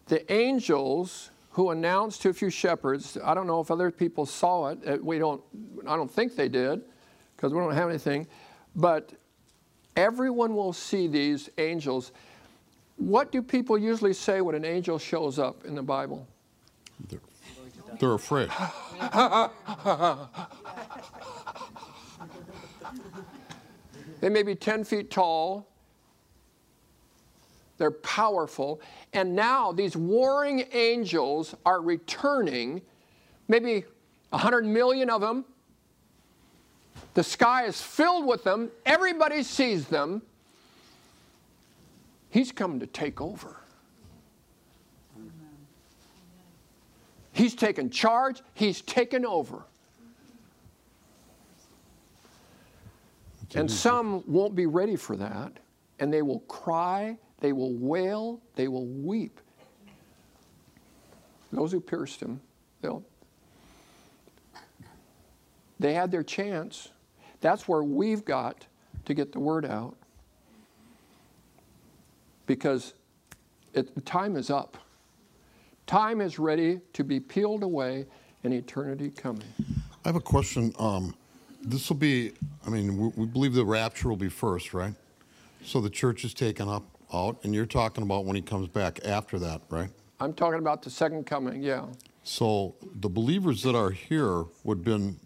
[0.06, 3.18] The angels who announced to a few shepherds.
[3.24, 5.04] I don't know if other people saw it.
[5.04, 5.42] We don't.
[5.88, 6.82] I don't think they did,
[7.36, 8.28] because we don't have anything.
[8.76, 9.14] But
[9.96, 12.12] everyone will see these angels.
[12.98, 16.28] What do people usually say when an angel shows up in the Bible?
[18.00, 18.50] They're afraid.
[24.24, 25.68] They may be 10 feet tall.
[27.78, 28.82] They're powerful.
[29.14, 32.82] And now these warring angels are returning,
[33.48, 33.86] maybe
[34.30, 35.46] 100 million of them.
[37.14, 38.72] The sky is filled with them.
[38.86, 40.22] Everybody sees them.
[42.30, 43.58] He's come to take over.
[47.32, 48.42] He's taken charge.
[48.54, 49.64] He's taken over.
[53.56, 55.52] And some won't be ready for that,
[56.00, 59.42] and they will cry, they will wail, they will weep.
[61.52, 62.40] Those who pierced him,
[62.82, 63.04] they'll.
[65.78, 66.88] They had their chance.
[67.42, 68.66] That's where we've got
[69.04, 69.98] to get the word out.
[72.46, 72.94] Because
[73.74, 74.78] it, time is up.
[75.86, 78.06] Time is ready to be peeled away
[78.46, 79.44] and eternity coming.
[80.06, 80.74] I have a question.
[80.80, 81.14] Um,
[81.62, 82.32] this will be,
[82.66, 84.94] I mean, we, we believe the rapture will be first, right?
[85.66, 89.00] So the church is taken up out, and you're talking about when he comes back
[89.06, 89.90] after that, right?
[90.20, 91.86] I'm talking about the second coming, yeah.
[92.24, 95.20] So the believers that are here would have been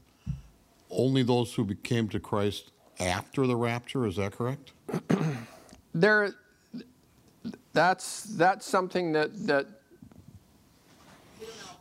[0.89, 4.05] only those who came to Christ after the rapture.
[4.05, 4.71] Is that correct?
[5.93, 6.31] There,
[7.73, 9.65] that's that's something that that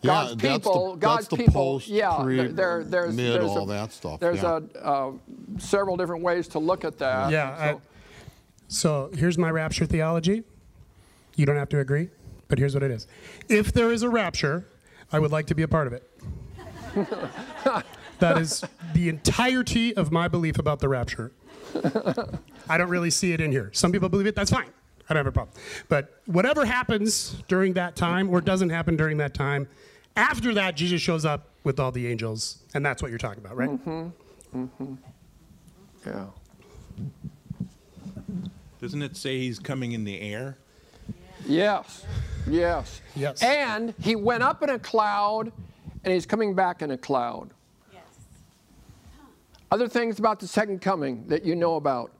[0.02, 3.34] God's that's the- people, that's God's the people, post, yeah, pre, there, there- there's mid,
[3.34, 4.18] there's all a, that stuff.
[4.20, 4.60] There's yeah.
[4.76, 5.12] a uh,
[5.58, 7.30] several different ways to look at that.
[7.30, 7.50] Yeah.
[7.50, 7.76] I,
[8.68, 10.44] So- here's my rapture theology.
[11.36, 12.08] You don't have to agree,
[12.48, 13.06] but here's what it is.
[13.48, 14.66] If there is a rapture,
[15.12, 16.10] I would like to be a part of it.
[18.18, 18.64] that is
[18.94, 21.32] the entirety of my belief about the rapture.
[22.68, 23.70] I don't really see it in here.
[23.72, 24.70] Some people believe it, that's fine.
[25.08, 25.56] I don't have a problem.
[25.88, 29.68] But whatever happens during that time or doesn't happen during that time,
[30.16, 32.58] after that, Jesus shows up with all the angels.
[32.74, 33.68] And that's what you're talking about, right?
[33.70, 34.64] Mm-hmm.
[34.64, 34.94] Mm-hmm.
[36.06, 36.26] Yeah.
[38.80, 40.58] Doesn't it say he's coming in the air?
[41.46, 42.04] Yes.
[42.48, 43.00] Yes.
[43.14, 43.42] Yes.
[43.42, 45.52] And he went up in a cloud,
[46.04, 47.50] and he's coming back in a cloud.
[47.92, 48.02] Yes.
[49.70, 52.12] Other things about the second coming that you know about.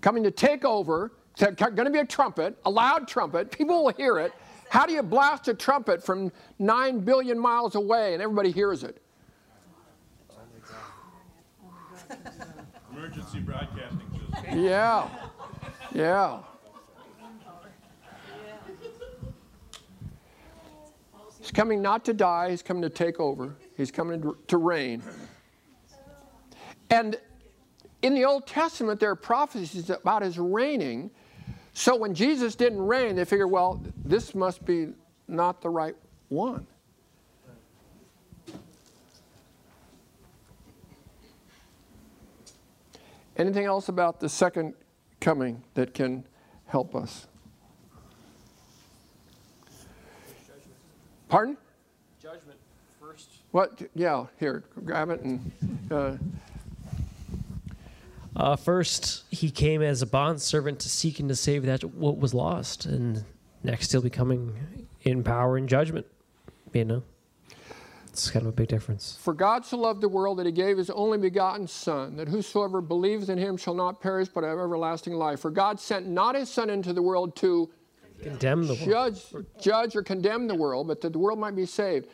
[0.00, 1.12] Coming to take over.
[1.36, 3.50] Going to be a trumpet, a loud trumpet.
[3.50, 4.32] People will hear it.
[4.68, 6.30] How do you blast a trumpet from
[6.60, 9.02] nine billion miles away and everybody hears it?
[12.92, 14.00] Emergency broadcasting
[14.32, 14.60] system.
[14.60, 15.08] Yeah.
[15.94, 16.40] Yeah.
[21.38, 23.54] He's coming not to die, he's coming to take over.
[23.76, 25.02] He's coming to- reign.
[26.90, 27.16] And
[28.02, 31.10] in the Old Testament, there are prophecies about his reigning.
[31.74, 34.88] So when Jesus didn't reign, they figured, well, this must be
[35.28, 35.96] not the right
[36.28, 36.66] one.
[43.36, 44.74] Anything else about the second
[45.24, 46.22] coming that can
[46.66, 47.26] help us?
[51.28, 51.56] Pardon?
[52.22, 52.58] Judgment
[53.00, 53.30] first.
[53.50, 53.80] What?
[53.94, 55.50] Yeah, here, grab it and.
[55.90, 56.16] Uh,
[58.36, 62.18] Uh, first, he came as a bond servant to seek and to save that what
[62.18, 63.24] was lost, and
[63.62, 64.52] next he'll be coming
[65.02, 66.04] in power and judgment.
[66.72, 67.02] You know,
[68.14, 69.18] it's kind of a big difference.
[69.20, 72.80] For God so loved the world that he gave his only begotten Son, that whosoever
[72.80, 75.40] believes in him shall not perish but have everlasting life.
[75.40, 77.68] For God sent not his Son into the world to
[78.22, 78.88] Condemn the world.
[78.88, 82.06] judge, judge or condemn the world, but that the world might be saved.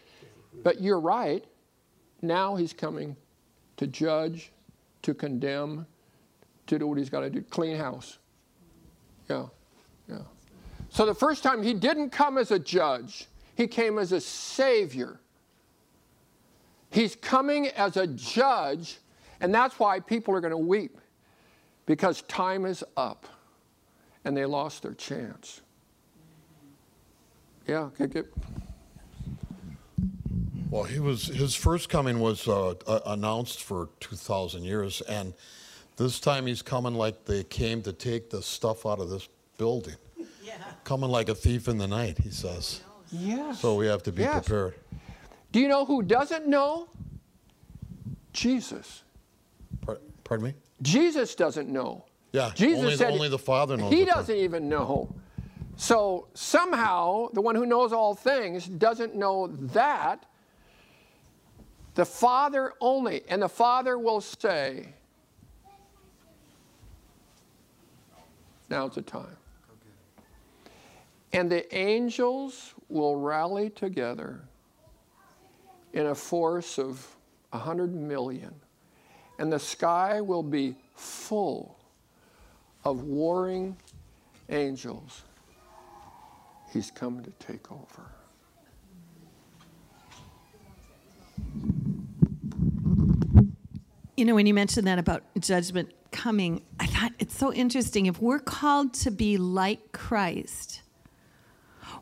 [0.62, 1.44] But you're right.
[2.22, 3.14] Now he's coming
[3.76, 4.52] to judge,
[5.02, 5.86] to condemn,
[6.66, 8.16] to do what he's got to do, clean house.
[9.28, 9.46] Yeah,
[10.08, 10.22] yeah.
[10.88, 15.20] So the first time he didn't come as a judge, he came as a savior.
[16.90, 18.98] He's coming as a judge,
[19.40, 20.98] and that's why people are going to weep
[21.86, 23.26] because time is up
[24.24, 25.60] and they lost their chance.
[27.66, 28.26] Yeah, get, get.
[30.70, 35.34] Well, he was his first coming was uh, uh, announced for 2,000 years, and
[35.96, 39.96] this time he's coming like they came to take the stuff out of this building.
[40.44, 40.54] Yeah.
[40.84, 42.82] Coming like a thief in the night, he says.
[43.12, 43.60] Yes.
[43.60, 44.46] So we have to be Yes.
[44.46, 44.74] prepared.
[45.52, 46.88] Do you know who doesn't know?
[48.32, 49.02] Jesus.
[50.24, 50.54] Pardon me?
[50.82, 52.04] Jesus doesn't know.
[52.32, 52.52] Yeah.
[52.54, 53.92] Jesus only, said only the Father knows.
[53.92, 55.12] He doesn't even know.
[55.76, 60.26] So somehow, the one who knows all things doesn't know that.
[61.94, 63.22] The Father only.
[63.28, 64.94] And the Father will say,
[68.68, 69.36] Now's the time.
[71.32, 74.42] And the angels will rally together
[75.92, 77.16] in a force of
[77.52, 78.54] a hundred million,
[79.38, 81.78] and the sky will be full
[82.84, 83.76] of warring
[84.48, 85.22] angels.
[86.72, 88.10] He's come to take over.
[94.16, 98.06] You know, when you mentioned that about judgment coming, I thought it's so interesting.
[98.06, 100.82] If we're called to be like Christ,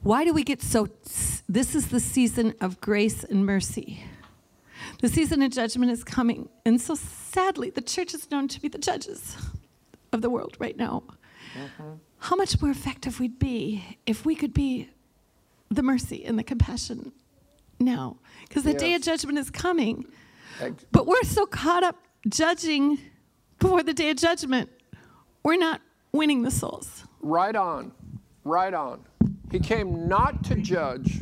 [0.03, 0.89] why do we get so?
[1.49, 4.05] This is the season of grace and mercy.
[5.01, 6.49] The season of judgment is coming.
[6.65, 9.37] And so sadly, the church is known to be the judges
[10.13, 11.05] of the world right now.
[11.55, 11.93] Mm-hmm.
[12.19, 14.91] How much more effective we'd be if we could be
[15.71, 17.13] the mercy and the compassion
[17.79, 18.17] now.
[18.49, 20.07] Because the day of judgment is coming.
[20.61, 21.97] Ex- But we're so caught up
[22.29, 22.99] judging
[23.59, 24.71] before the day of judgment,
[25.43, 25.81] we're not
[26.13, 27.05] winning the souls.
[27.21, 27.93] Right on.
[28.45, 29.05] Right on.
[29.51, 31.21] He came not to judge.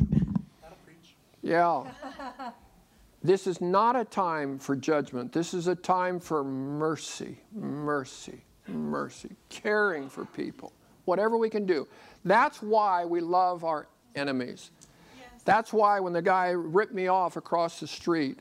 [1.41, 1.83] Yeah.
[3.23, 5.33] This is not a time for judgment.
[5.33, 10.71] This is a time for mercy, mercy, mercy, caring for people,
[11.05, 11.87] whatever we can do.
[12.25, 14.71] That's why we love our enemies.
[15.45, 18.39] That's why when the guy ripped me off across the street,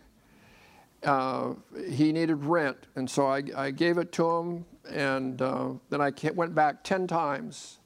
[1.05, 1.55] uh,
[1.89, 6.13] he needed rent, and so I, I gave it to him, and uh, then I
[6.35, 7.79] went back 10 times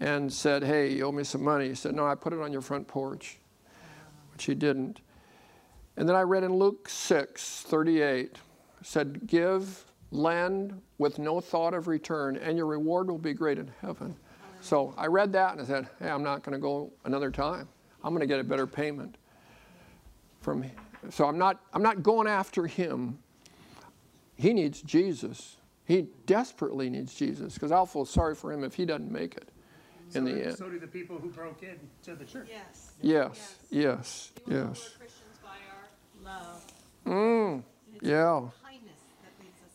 [0.00, 1.68] and said, Hey, you owe me some money.
[1.68, 3.38] He said, No, I put it on your front porch,
[4.32, 5.00] which he didn't.
[5.96, 8.36] And then I read in Luke 6 38,
[8.82, 13.70] said, Give, lend with no thought of return, and your reward will be great in
[13.80, 14.14] heaven.
[14.60, 17.68] So I read that and I said, Hey, I'm not going to go another time.
[18.02, 19.16] I'm going to get a better payment
[20.40, 20.76] from him.
[21.10, 23.18] So I'm not, I'm not going after him.
[24.36, 25.56] He needs Jesus.
[25.84, 29.50] He desperately needs Jesus because I'll feel sorry for him if he doesn't make it
[30.14, 30.58] in so, the end.
[30.58, 32.48] so do the people who broke in to the church.
[32.50, 32.92] Yes.
[33.02, 34.46] Yes, yes, yes.
[34.46, 35.88] We are Christians by our
[36.24, 36.64] love.
[37.06, 37.62] Mm,
[38.00, 38.40] yeah.
[38.62, 39.74] Kindness that leads us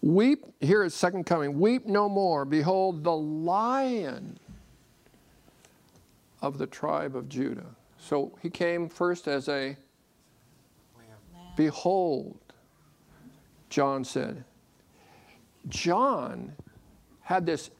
[0.00, 1.58] to Weep, here is second coming.
[1.58, 2.44] Weep no more.
[2.44, 4.38] Behold, the lion
[6.42, 7.76] of the tribe of Judah.
[7.98, 9.76] So he came first as a
[11.56, 12.38] behold,
[13.68, 14.44] John said.
[15.68, 16.52] John
[17.22, 17.70] had this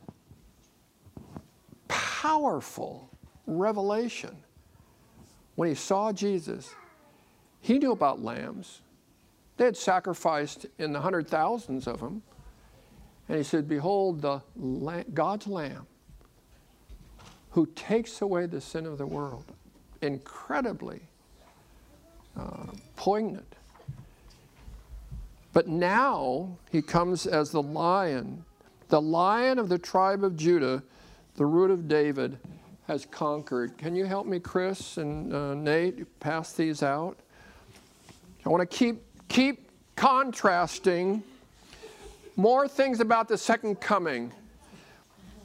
[1.88, 3.10] powerful
[3.46, 4.36] revelation
[5.56, 6.74] when he saw Jesus.
[7.60, 8.80] He knew about lambs.
[9.56, 12.22] They had sacrificed in the hundred thousands of them.
[13.28, 15.86] And he said, Behold, the la- God's Lamb
[17.50, 19.44] who takes away the sin of the world.
[20.02, 21.00] Incredibly
[22.38, 23.54] uh, poignant.
[25.52, 28.44] But now he comes as the lion,
[28.90, 30.82] the lion of the tribe of Judah,
[31.36, 32.38] the root of David,
[32.86, 33.78] has conquered.
[33.78, 37.16] Can you help me, Chris and uh, Nate, pass these out?
[38.44, 41.22] I want to keep keep contrasting
[42.36, 44.32] more things about the second coming.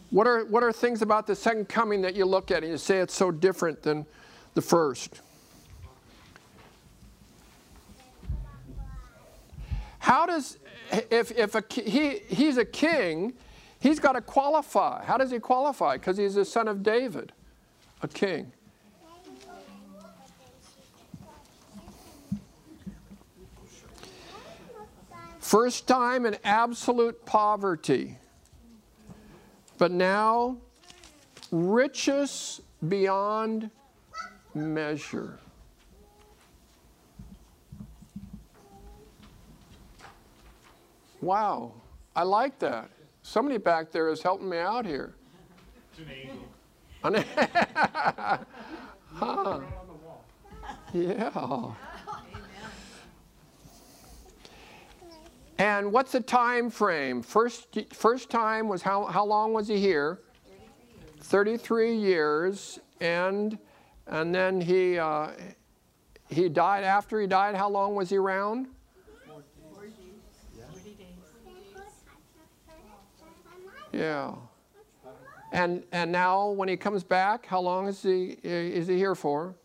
[0.10, 2.78] What are what are things about the second coming that you look at and you
[2.78, 4.06] say it's so different than
[4.56, 5.22] the first?
[10.06, 10.58] How does,
[10.92, 13.34] if, if a, he, he's a king,
[13.80, 15.04] he's got to qualify.
[15.04, 15.98] How does he qualify?
[15.98, 17.32] Because he's the son of David,
[18.02, 18.52] a king.
[25.40, 28.18] First time in absolute poverty,
[29.78, 30.58] but now
[31.52, 33.70] riches beyond
[34.56, 35.38] measure.
[41.22, 41.74] Wow,
[42.16, 42.90] I like that.
[43.22, 45.16] Somebody back there is helping me out here.
[45.92, 46.46] It's An angel.
[49.14, 49.60] huh.
[50.94, 51.74] Yeah.
[55.58, 57.22] And what's the time frame?
[57.22, 60.20] First, first time was how, how long was he here?
[61.22, 62.80] 33 years.
[63.00, 63.58] And,
[64.08, 65.30] and then he, uh,
[66.30, 67.56] he died after he died.
[67.56, 68.68] How long was he around?
[73.96, 74.34] Yeah.
[75.52, 79.56] And, and now when he comes back, how long is he, is he here for?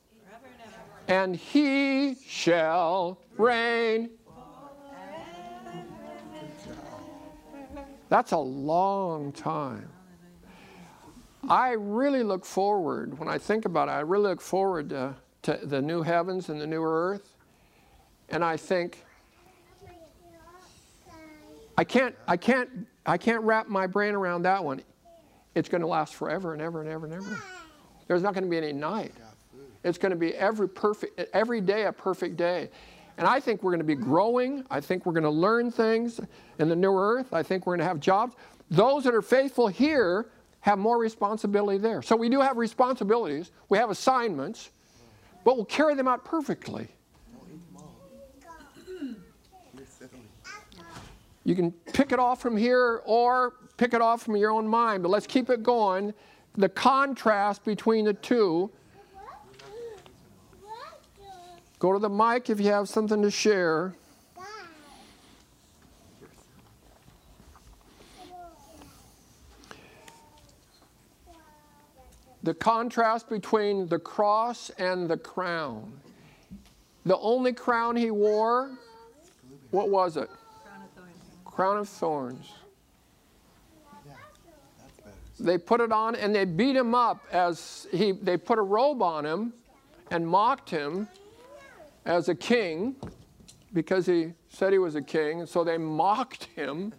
[1.09, 4.11] And he shall reign
[8.09, 9.89] That's a long time.
[11.49, 15.61] I really look forward, when I think about it, I really look forward to, to
[15.63, 17.37] the new heavens and the new earth.
[18.29, 19.05] And I think,
[21.79, 22.69] I can't, I can't,
[23.11, 24.83] I can't wrap my brain around that one.
[25.57, 27.43] It's going to last forever and ever and ever and ever.
[28.07, 29.13] There's not going to be any night.
[29.83, 32.71] It's going to be every perfect, every day a perfect day.
[33.19, 34.65] And I think we're going to be growing.
[34.71, 36.21] I think we're going to learn things
[36.61, 37.33] in the new earth.
[37.33, 38.37] I think we're going to have jobs.
[38.71, 40.31] Those that are faithful here
[40.61, 42.03] have more responsibility there.
[42.03, 44.71] So we do have responsibilities, we have assignments,
[45.43, 46.87] but we'll carry them out perfectly.
[51.45, 55.03] You can pick it off from here or pick it off from your own mind,
[55.03, 56.13] but let's keep it going.
[56.57, 58.71] The contrast between the two
[61.81, 63.95] Go to the mic if you have something to share.
[72.43, 75.91] The contrast between the cross and the crown.
[77.07, 78.73] The only crown he wore,
[79.71, 80.29] what was it?
[81.51, 82.53] Crown of thorns.
[84.05, 84.17] Crown.
[85.39, 89.03] They put it on and they beat him up as he, they put a robe
[89.03, 89.53] on him
[90.11, 91.09] and mocked him
[92.05, 92.97] as a king
[93.73, 95.41] because he said he was a king.
[95.41, 96.93] And so they mocked him.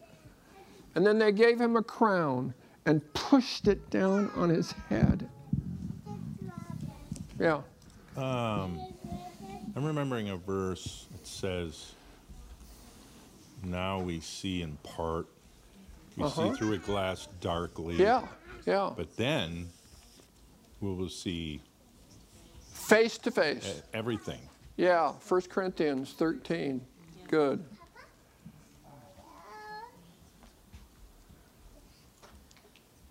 [0.95, 2.53] And then they gave him a crown
[2.85, 5.29] and pushed it down on his head.
[7.39, 7.61] Yeah.
[8.17, 8.79] Um,
[9.75, 11.93] I'm remembering a verse that says,
[13.63, 15.27] Now we see in part,
[16.17, 16.51] we Uh-huh.
[16.51, 17.95] see through a glass darkly.
[17.95, 18.27] Yeah,
[18.65, 18.91] yeah.
[18.95, 19.69] But then
[20.79, 21.61] we will see
[22.73, 23.81] Face to face.
[23.93, 24.41] everything.
[24.77, 26.81] Yeah, 1 Corinthians 13.
[27.27, 27.63] Good.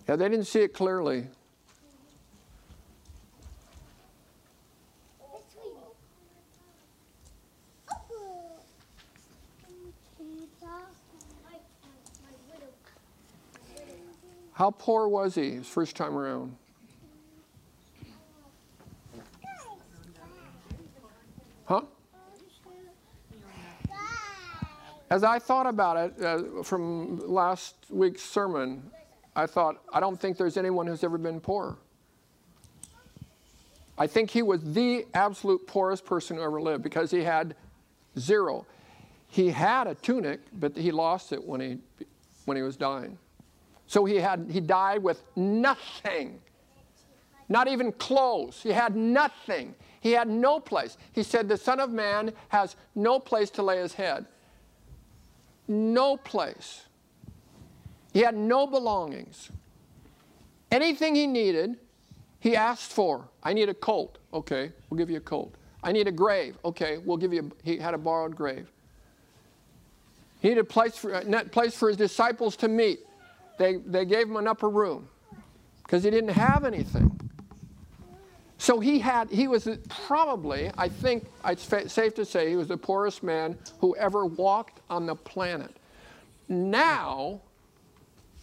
[0.07, 1.27] Yeah, they didn't see it clearly.
[14.61, 16.55] How poor was he his first time around?
[21.65, 21.81] Huh?
[25.09, 28.83] As I thought about it uh, from last week's sermon,
[29.35, 31.79] I thought, I don't think there's anyone who's ever been poor.
[33.97, 37.55] I think he was the absolute poorest person who ever lived because he had
[38.19, 38.67] zero.
[39.27, 41.79] He had a tunic, but he lost it when he,
[42.45, 43.17] when he was dying.
[43.91, 46.39] So he, had, he died with nothing,
[47.49, 48.61] not even clothes.
[48.63, 49.75] He had nothing.
[49.99, 50.95] He had no place.
[51.11, 54.27] He said, The Son of Man has no place to lay his head.
[55.67, 56.85] No place.
[58.13, 59.49] He had no belongings.
[60.71, 61.75] Anything he needed,
[62.39, 63.27] he asked for.
[63.43, 64.19] I need a colt.
[64.33, 65.53] Okay, we'll give you a colt.
[65.83, 66.57] I need a grave.
[66.63, 67.41] Okay, we'll give you.
[67.41, 68.71] A, he had a borrowed grave.
[70.39, 73.01] He needed a place for, a place for his disciples to meet.
[73.61, 75.07] They, they gave him an upper room
[75.83, 77.15] because he didn't have anything.
[78.57, 82.77] So he had, he was probably, I think it's safe to say, he was the
[82.77, 85.75] poorest man who ever walked on the planet.
[86.49, 87.41] Now,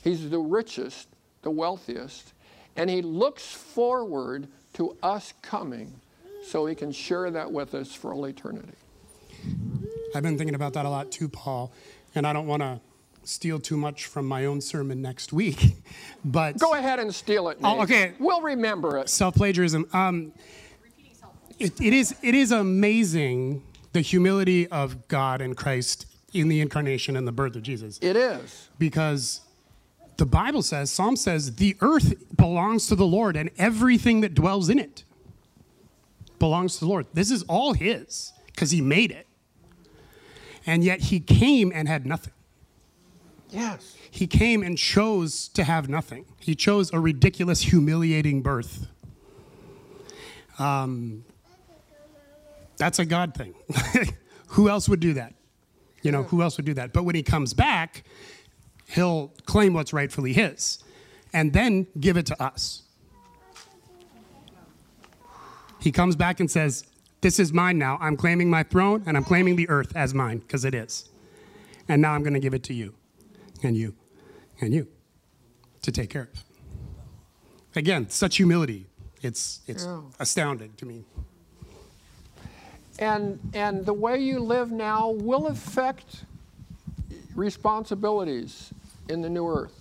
[0.04, 1.08] he's the richest,
[1.42, 2.32] the wealthiest,
[2.76, 6.00] and he looks forward to us coming
[6.44, 8.72] so he can share that with us for all eternity.
[10.14, 11.72] I've been thinking about that a lot too, Paul,
[12.14, 12.80] and I don't want to
[13.28, 15.74] steal too much from my own sermon next week,
[16.24, 17.58] but Go ahead and steal it.
[17.62, 18.12] Oh, okay.
[18.18, 19.08] We'll remember it.
[19.08, 19.86] self plagiarism.
[19.92, 20.32] Um,
[21.58, 27.16] it, it is it is amazing the humility of God and Christ in the incarnation
[27.16, 27.98] and the birth of Jesus.
[28.02, 28.68] It is.
[28.78, 29.40] Because
[30.18, 34.68] the Bible says, Psalm says, the earth belongs to the Lord and everything that dwells
[34.68, 35.04] in it
[36.38, 37.06] belongs to the Lord.
[37.14, 39.26] This is all His because He made it.
[40.66, 42.32] And yet He came and had nothing.
[43.50, 43.96] Yes.
[44.10, 46.26] He came and chose to have nothing.
[46.38, 48.86] He chose a ridiculous, humiliating birth.
[50.58, 51.24] Um,
[52.76, 53.54] that's a God thing.
[54.48, 55.34] who else would do that?
[56.02, 56.92] You know, who else would do that?
[56.92, 58.04] But when he comes back,
[58.88, 60.82] he'll claim what's rightfully his
[61.32, 62.82] and then give it to us.
[65.80, 66.84] He comes back and says,
[67.20, 67.98] This is mine now.
[68.00, 71.08] I'm claiming my throne and I'm claiming the earth as mine because it is.
[71.88, 72.94] And now I'm going to give it to you
[73.62, 73.94] and you
[74.60, 74.86] and you
[75.82, 76.44] to take care of.
[77.76, 78.86] Again, such humility.
[79.22, 80.00] It's, it's Yeah.
[80.18, 81.04] astounding to me.
[83.00, 86.24] And and the way you live now will affect
[87.36, 88.72] responsibilities
[89.08, 89.80] in the new earth.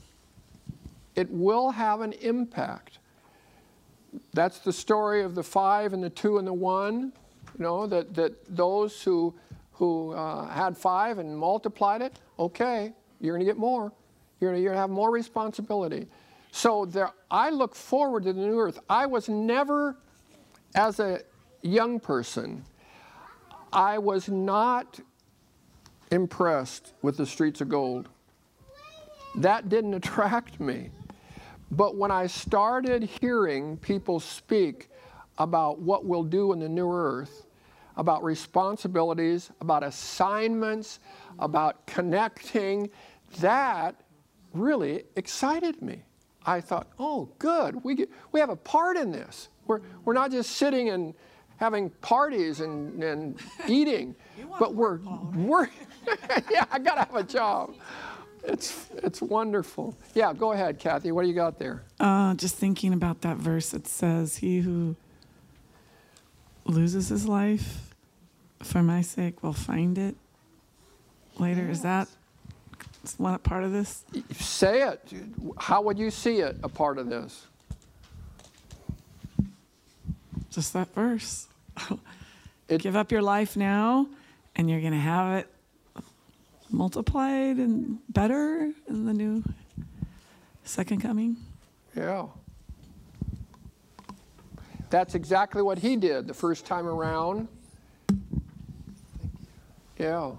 [1.15, 2.99] It will have an impact.
[4.33, 7.11] That's the story of the five and the two and the one.
[7.57, 9.33] You know that that those who
[9.73, 12.19] who uh, had five and multiplied it.
[12.37, 13.91] Okay, you're going to get more.
[14.39, 16.07] You're going to have more responsibility.
[16.51, 18.79] So there, I look forward to the new earth.
[18.89, 19.97] I was never,
[20.75, 21.21] as a
[21.61, 22.63] young person,
[23.73, 24.99] I was not
[26.11, 28.09] impressed with the streets of gold.
[29.35, 30.89] That didn't attract me.
[31.69, 34.89] But when I started hearing people speak
[35.37, 37.45] about what we'll do in the new earth,
[37.97, 40.99] about responsibilities, about assignments,
[41.39, 42.89] about connecting,
[43.39, 43.95] that
[44.53, 46.03] really excited me.
[46.45, 49.49] I thought, oh, good, we, get, we have a part in this.
[49.65, 51.13] We're, we're not just sitting and
[51.57, 54.15] having parties and, and eating,
[54.59, 54.99] but we're,
[55.35, 55.67] we're
[56.51, 57.75] yeah, I gotta have a job.
[58.43, 59.97] It's, it's wonderful.
[60.13, 61.11] Yeah, go ahead, Kathy.
[61.11, 61.83] What do you got there?
[61.99, 64.95] Uh, just thinking about that verse, it says, He who
[66.63, 67.93] loses his life
[68.63, 70.15] for my sake will find it
[71.39, 71.69] later.
[71.69, 72.07] Is that
[73.17, 74.03] one part of this?
[74.33, 75.01] Say it.
[75.57, 77.47] How would you see it a part of this?
[80.49, 81.47] Just that verse.
[82.67, 84.07] Give up your life now,
[84.55, 85.47] and you're going to have it
[86.69, 89.43] multiplied and better in the new
[90.63, 91.37] second coming.
[91.95, 92.27] Yeah.
[94.89, 97.47] That's exactly what he did the first time around.
[99.97, 100.31] Yeah.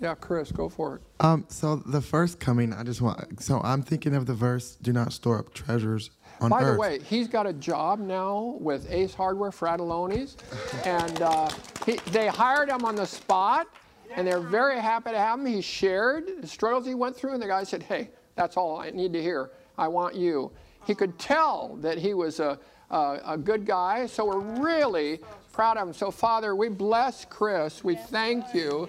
[0.00, 1.02] Yeah, Chris, go for it.
[1.20, 3.42] Um, so the first coming, I just want.
[3.42, 6.10] So I'm thinking of the verse, "Do not store up treasures
[6.40, 10.36] on By earth." By the way, he's got a job now with Ace Hardware Frattallone's,
[10.84, 11.50] and uh,
[11.84, 13.66] he, they hired him on the spot,
[14.14, 15.46] and they're very happy to have him.
[15.46, 18.90] He shared the struggles he went through, and the guy said, "Hey, that's all I
[18.90, 19.50] need to hear.
[19.76, 20.52] I want you."
[20.86, 22.58] He could tell that he was a,
[22.90, 25.18] a, a good guy, so we're really
[25.52, 25.92] proud of him.
[25.92, 27.82] So, Father, we bless Chris.
[27.82, 28.88] We thank you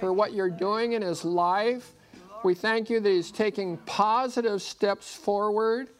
[0.00, 1.92] for what you're doing in his life.
[2.42, 5.90] We thank you that he's taking positive steps forward.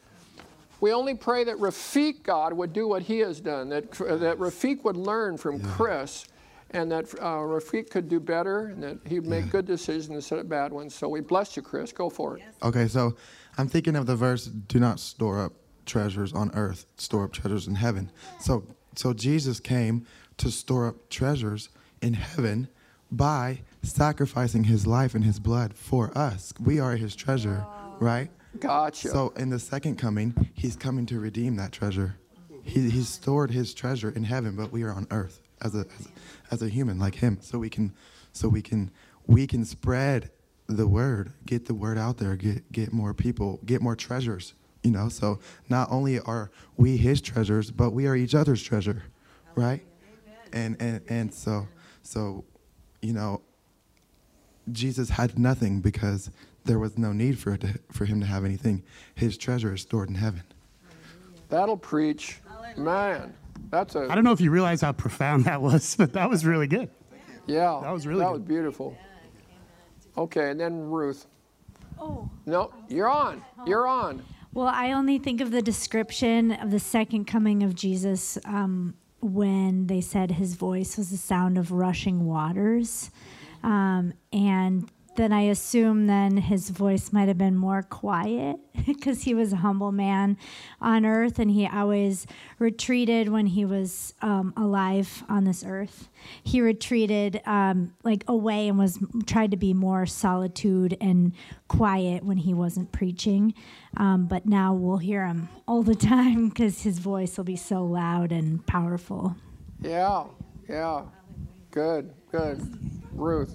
[0.81, 4.83] We only pray that Rafiq, God, would do what he has done, that, that Rafiq
[4.85, 6.27] would learn from Chris,
[6.71, 10.49] and that uh, Rafiq could do better, and that he'd make good decisions instead of
[10.49, 10.95] bad ones.
[10.95, 11.93] So we bless you, Chris.
[11.93, 12.45] Go for it.
[12.63, 13.17] Okay, so
[13.59, 15.53] I'm thinking of the verse, "Do not store up
[15.85, 18.65] treasures on earth; store up treasures in heaven." So,
[18.95, 20.07] so Jesus came
[20.39, 21.69] to store up treasures
[22.01, 22.69] in heaven
[23.11, 26.53] by sacrificing His life and His blood for us.
[26.61, 27.65] We are His treasure,
[27.99, 28.31] right?
[28.59, 29.09] Gotcha.
[29.09, 32.17] So in the second coming, He's coming to redeem that treasure.
[32.63, 36.07] He, he's stored His treasure in heaven, but we are on earth as a, as
[36.07, 36.11] a
[36.53, 37.39] as a human like Him.
[37.41, 37.95] So we can,
[38.33, 38.91] so we can,
[39.27, 40.31] we can spread
[40.67, 44.55] the word, get the word out there, get get more people, get more treasures.
[44.83, 49.05] You know, so not only are we His treasures, but we are each other's treasure,
[49.55, 49.83] right?
[50.53, 51.69] And and and so
[52.03, 52.45] so,
[53.03, 53.43] you know,
[54.73, 56.31] Jesus had nothing because
[56.65, 58.83] there was no need for it to, for him to have anything.
[59.15, 60.43] His treasure is stored in heaven.
[61.49, 62.39] That'll preach.
[62.77, 63.35] Man,
[63.71, 64.07] that's a.
[64.11, 66.89] I don't know if you realize how profound that was, but that was really good.
[67.47, 67.81] Yeah.
[67.83, 68.41] That was really That good.
[68.41, 68.97] was beautiful.
[70.17, 71.27] Okay, and then Ruth.
[71.99, 72.29] Oh.
[72.47, 73.43] No, you're on.
[73.67, 74.23] You're on.
[74.53, 79.87] Well, I only think of the description of the second coming of Jesus um, when
[79.87, 83.11] they said his voice was the sound of rushing waters.
[83.63, 88.57] Um, and then I assume then his voice might have been more quiet
[88.87, 90.39] because he was a humble man
[90.81, 92.27] on earth and he always
[92.59, 96.09] retreated when he was um, alive on this earth.
[96.43, 101.33] He retreated um, like away and was tried to be more solitude and
[101.69, 103.53] quiet when he wasn't preaching.
[103.97, 107.85] Um, but now we'll hear him all the time because his voice will be so
[107.85, 109.37] loud and powerful.
[109.83, 110.25] Yeah,
[110.69, 111.03] yeah.
[111.71, 112.61] Good, good.
[113.13, 113.55] Ruth.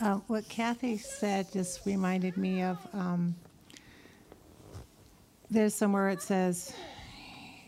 [0.00, 3.34] Uh, what Kathy said just reminded me of um,
[5.50, 6.72] there's somewhere it says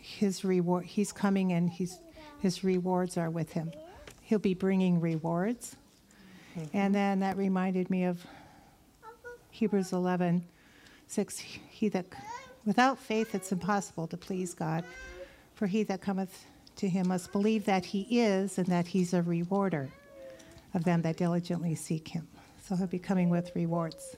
[0.01, 1.99] his reward he's coming and he's
[2.39, 3.71] his rewards are with him
[4.21, 5.75] he'll be bringing rewards
[6.73, 8.25] and then that reminded me of
[9.51, 10.43] hebrews 11
[11.07, 12.05] 6 he that
[12.65, 14.83] without faith it's impossible to please god
[15.55, 16.45] for he that cometh
[16.81, 19.89] to him must believe that he is and that he's a rewarder
[20.73, 22.27] of them that diligently seek him.
[22.63, 24.15] So he'll be coming with rewards.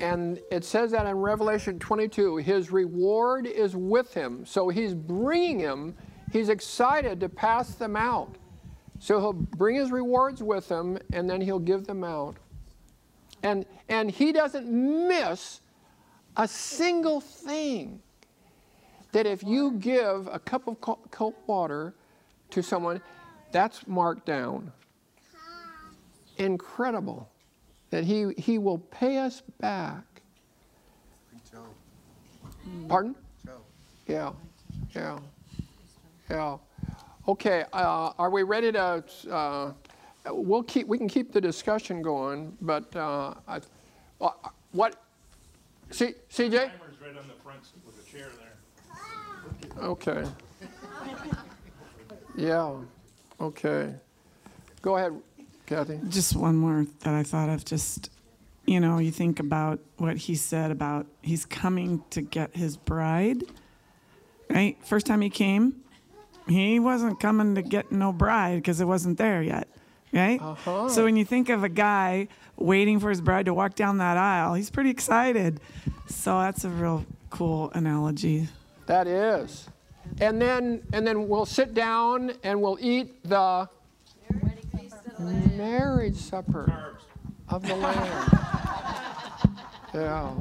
[0.00, 4.44] And it says that in Revelation 22, his reward is with him.
[4.46, 5.94] So he's bringing him,
[6.32, 8.36] he's excited to pass them out.
[8.98, 12.36] So he'll bring his rewards with him and then he'll give them out.
[13.42, 15.60] And, and he doesn't miss
[16.38, 18.00] a single thing.
[19.16, 20.78] That if you give a cup of
[21.10, 21.94] cold water
[22.50, 23.00] to someone,
[23.50, 24.70] that's marked down
[26.36, 27.26] incredible
[27.88, 30.04] that he, he will pay us back.
[32.88, 33.14] Pardon?
[34.06, 34.32] Yeah,
[34.94, 35.18] yeah,
[36.28, 36.58] yeah.
[37.26, 39.02] Okay, uh, are we ready to?
[39.30, 39.72] Uh,
[40.26, 40.86] we'll keep.
[40.88, 43.60] We can keep the discussion going, but uh, I,
[44.20, 44.30] uh,
[44.72, 45.02] what?
[45.90, 46.52] C, CJ.
[46.52, 46.70] Right
[47.16, 48.55] on the front with a chair there.
[49.78, 50.24] Okay.
[52.36, 52.74] Yeah.
[53.40, 53.94] Okay.
[54.82, 55.20] Go ahead.
[55.66, 55.98] Kathy?
[56.08, 57.64] Just one more that I thought of.
[57.64, 58.10] Just,
[58.66, 63.42] you know, you think about what he said about he's coming to get his bride,
[64.48, 64.76] right?
[64.84, 65.82] First time he came,
[66.48, 69.66] he wasn't coming to get no bride because it wasn't there yet,
[70.12, 70.40] right?
[70.40, 70.88] Uh-huh.
[70.88, 74.16] So when you think of a guy waiting for his bride to walk down that
[74.16, 75.60] aisle, he's pretty excited.
[76.06, 78.48] So that's a real cool analogy.
[78.86, 79.68] That is.
[80.20, 83.68] And then and then we'll sit down and we'll eat the
[85.18, 86.94] marriage supper
[87.48, 88.30] of the Lamb.
[89.94, 90.32] Yeah.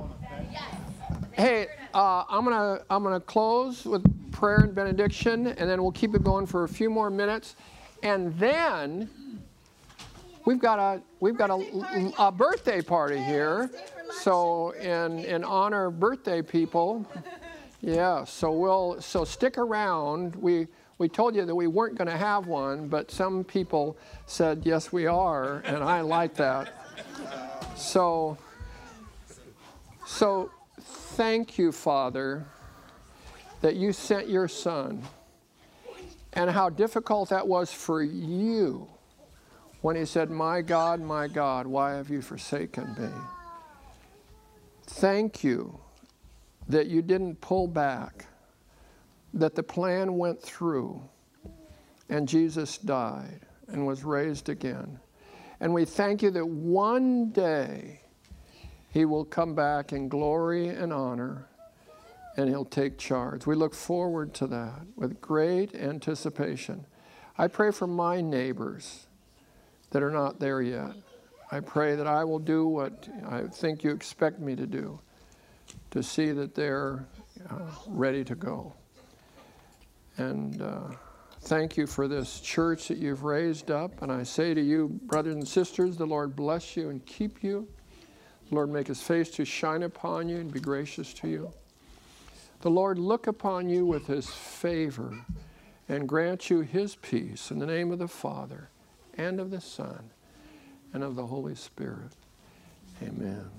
[1.32, 6.14] Hey, uh, I'm gonna I'm gonna close with prayer and benediction, and then we'll keep
[6.14, 7.56] it going for a few more minutes,
[8.04, 9.10] and then
[10.46, 13.70] we've got a we've got a, a birthday party here.
[14.20, 17.06] So in in honor of birthday people,
[17.82, 18.24] yeah.
[18.24, 20.36] So we'll so stick around.
[20.36, 23.98] We we told you that we weren't going to have one, but some people
[24.28, 26.74] said, yes, we are, and I like that.
[27.76, 28.38] So,
[30.06, 32.46] so thank you, Father,
[33.60, 35.04] that you sent your son,
[36.32, 38.88] and how difficult that was for you
[39.82, 43.10] when he said, My God, my God, why have you forsaken me?
[44.88, 45.78] Thank you
[46.70, 48.26] that you didn't pull back
[49.34, 51.02] that the plan went through
[52.10, 55.00] and Jesus died and was raised again.
[55.60, 58.02] And we thank you that one day
[58.92, 61.48] he will come back in glory and honor
[62.38, 63.46] and he'll take charge.
[63.46, 66.86] We look forward to that with great anticipation.
[67.38, 69.08] I pray for my neighbors
[69.92, 70.92] that are not there yet.
[71.52, 75.00] I pray that I will do what I think you expect me to do
[75.96, 77.06] to see that they're
[77.50, 77.56] uh,
[77.88, 78.74] ready to go.
[80.18, 80.90] And uh,
[81.44, 84.02] thank you for this church that you've raised up.
[84.02, 87.66] And I say to you, brothers and sisters, the Lord bless you and keep you.
[88.50, 91.54] The Lord make his face to shine upon you and be gracious to you.
[92.60, 95.18] The Lord look upon you with his favor
[95.88, 98.70] and grant you his peace in the name of the Father
[99.18, 100.10] and of the Son
[100.92, 102.12] and of the Holy Spirit.
[103.02, 103.50] Amen.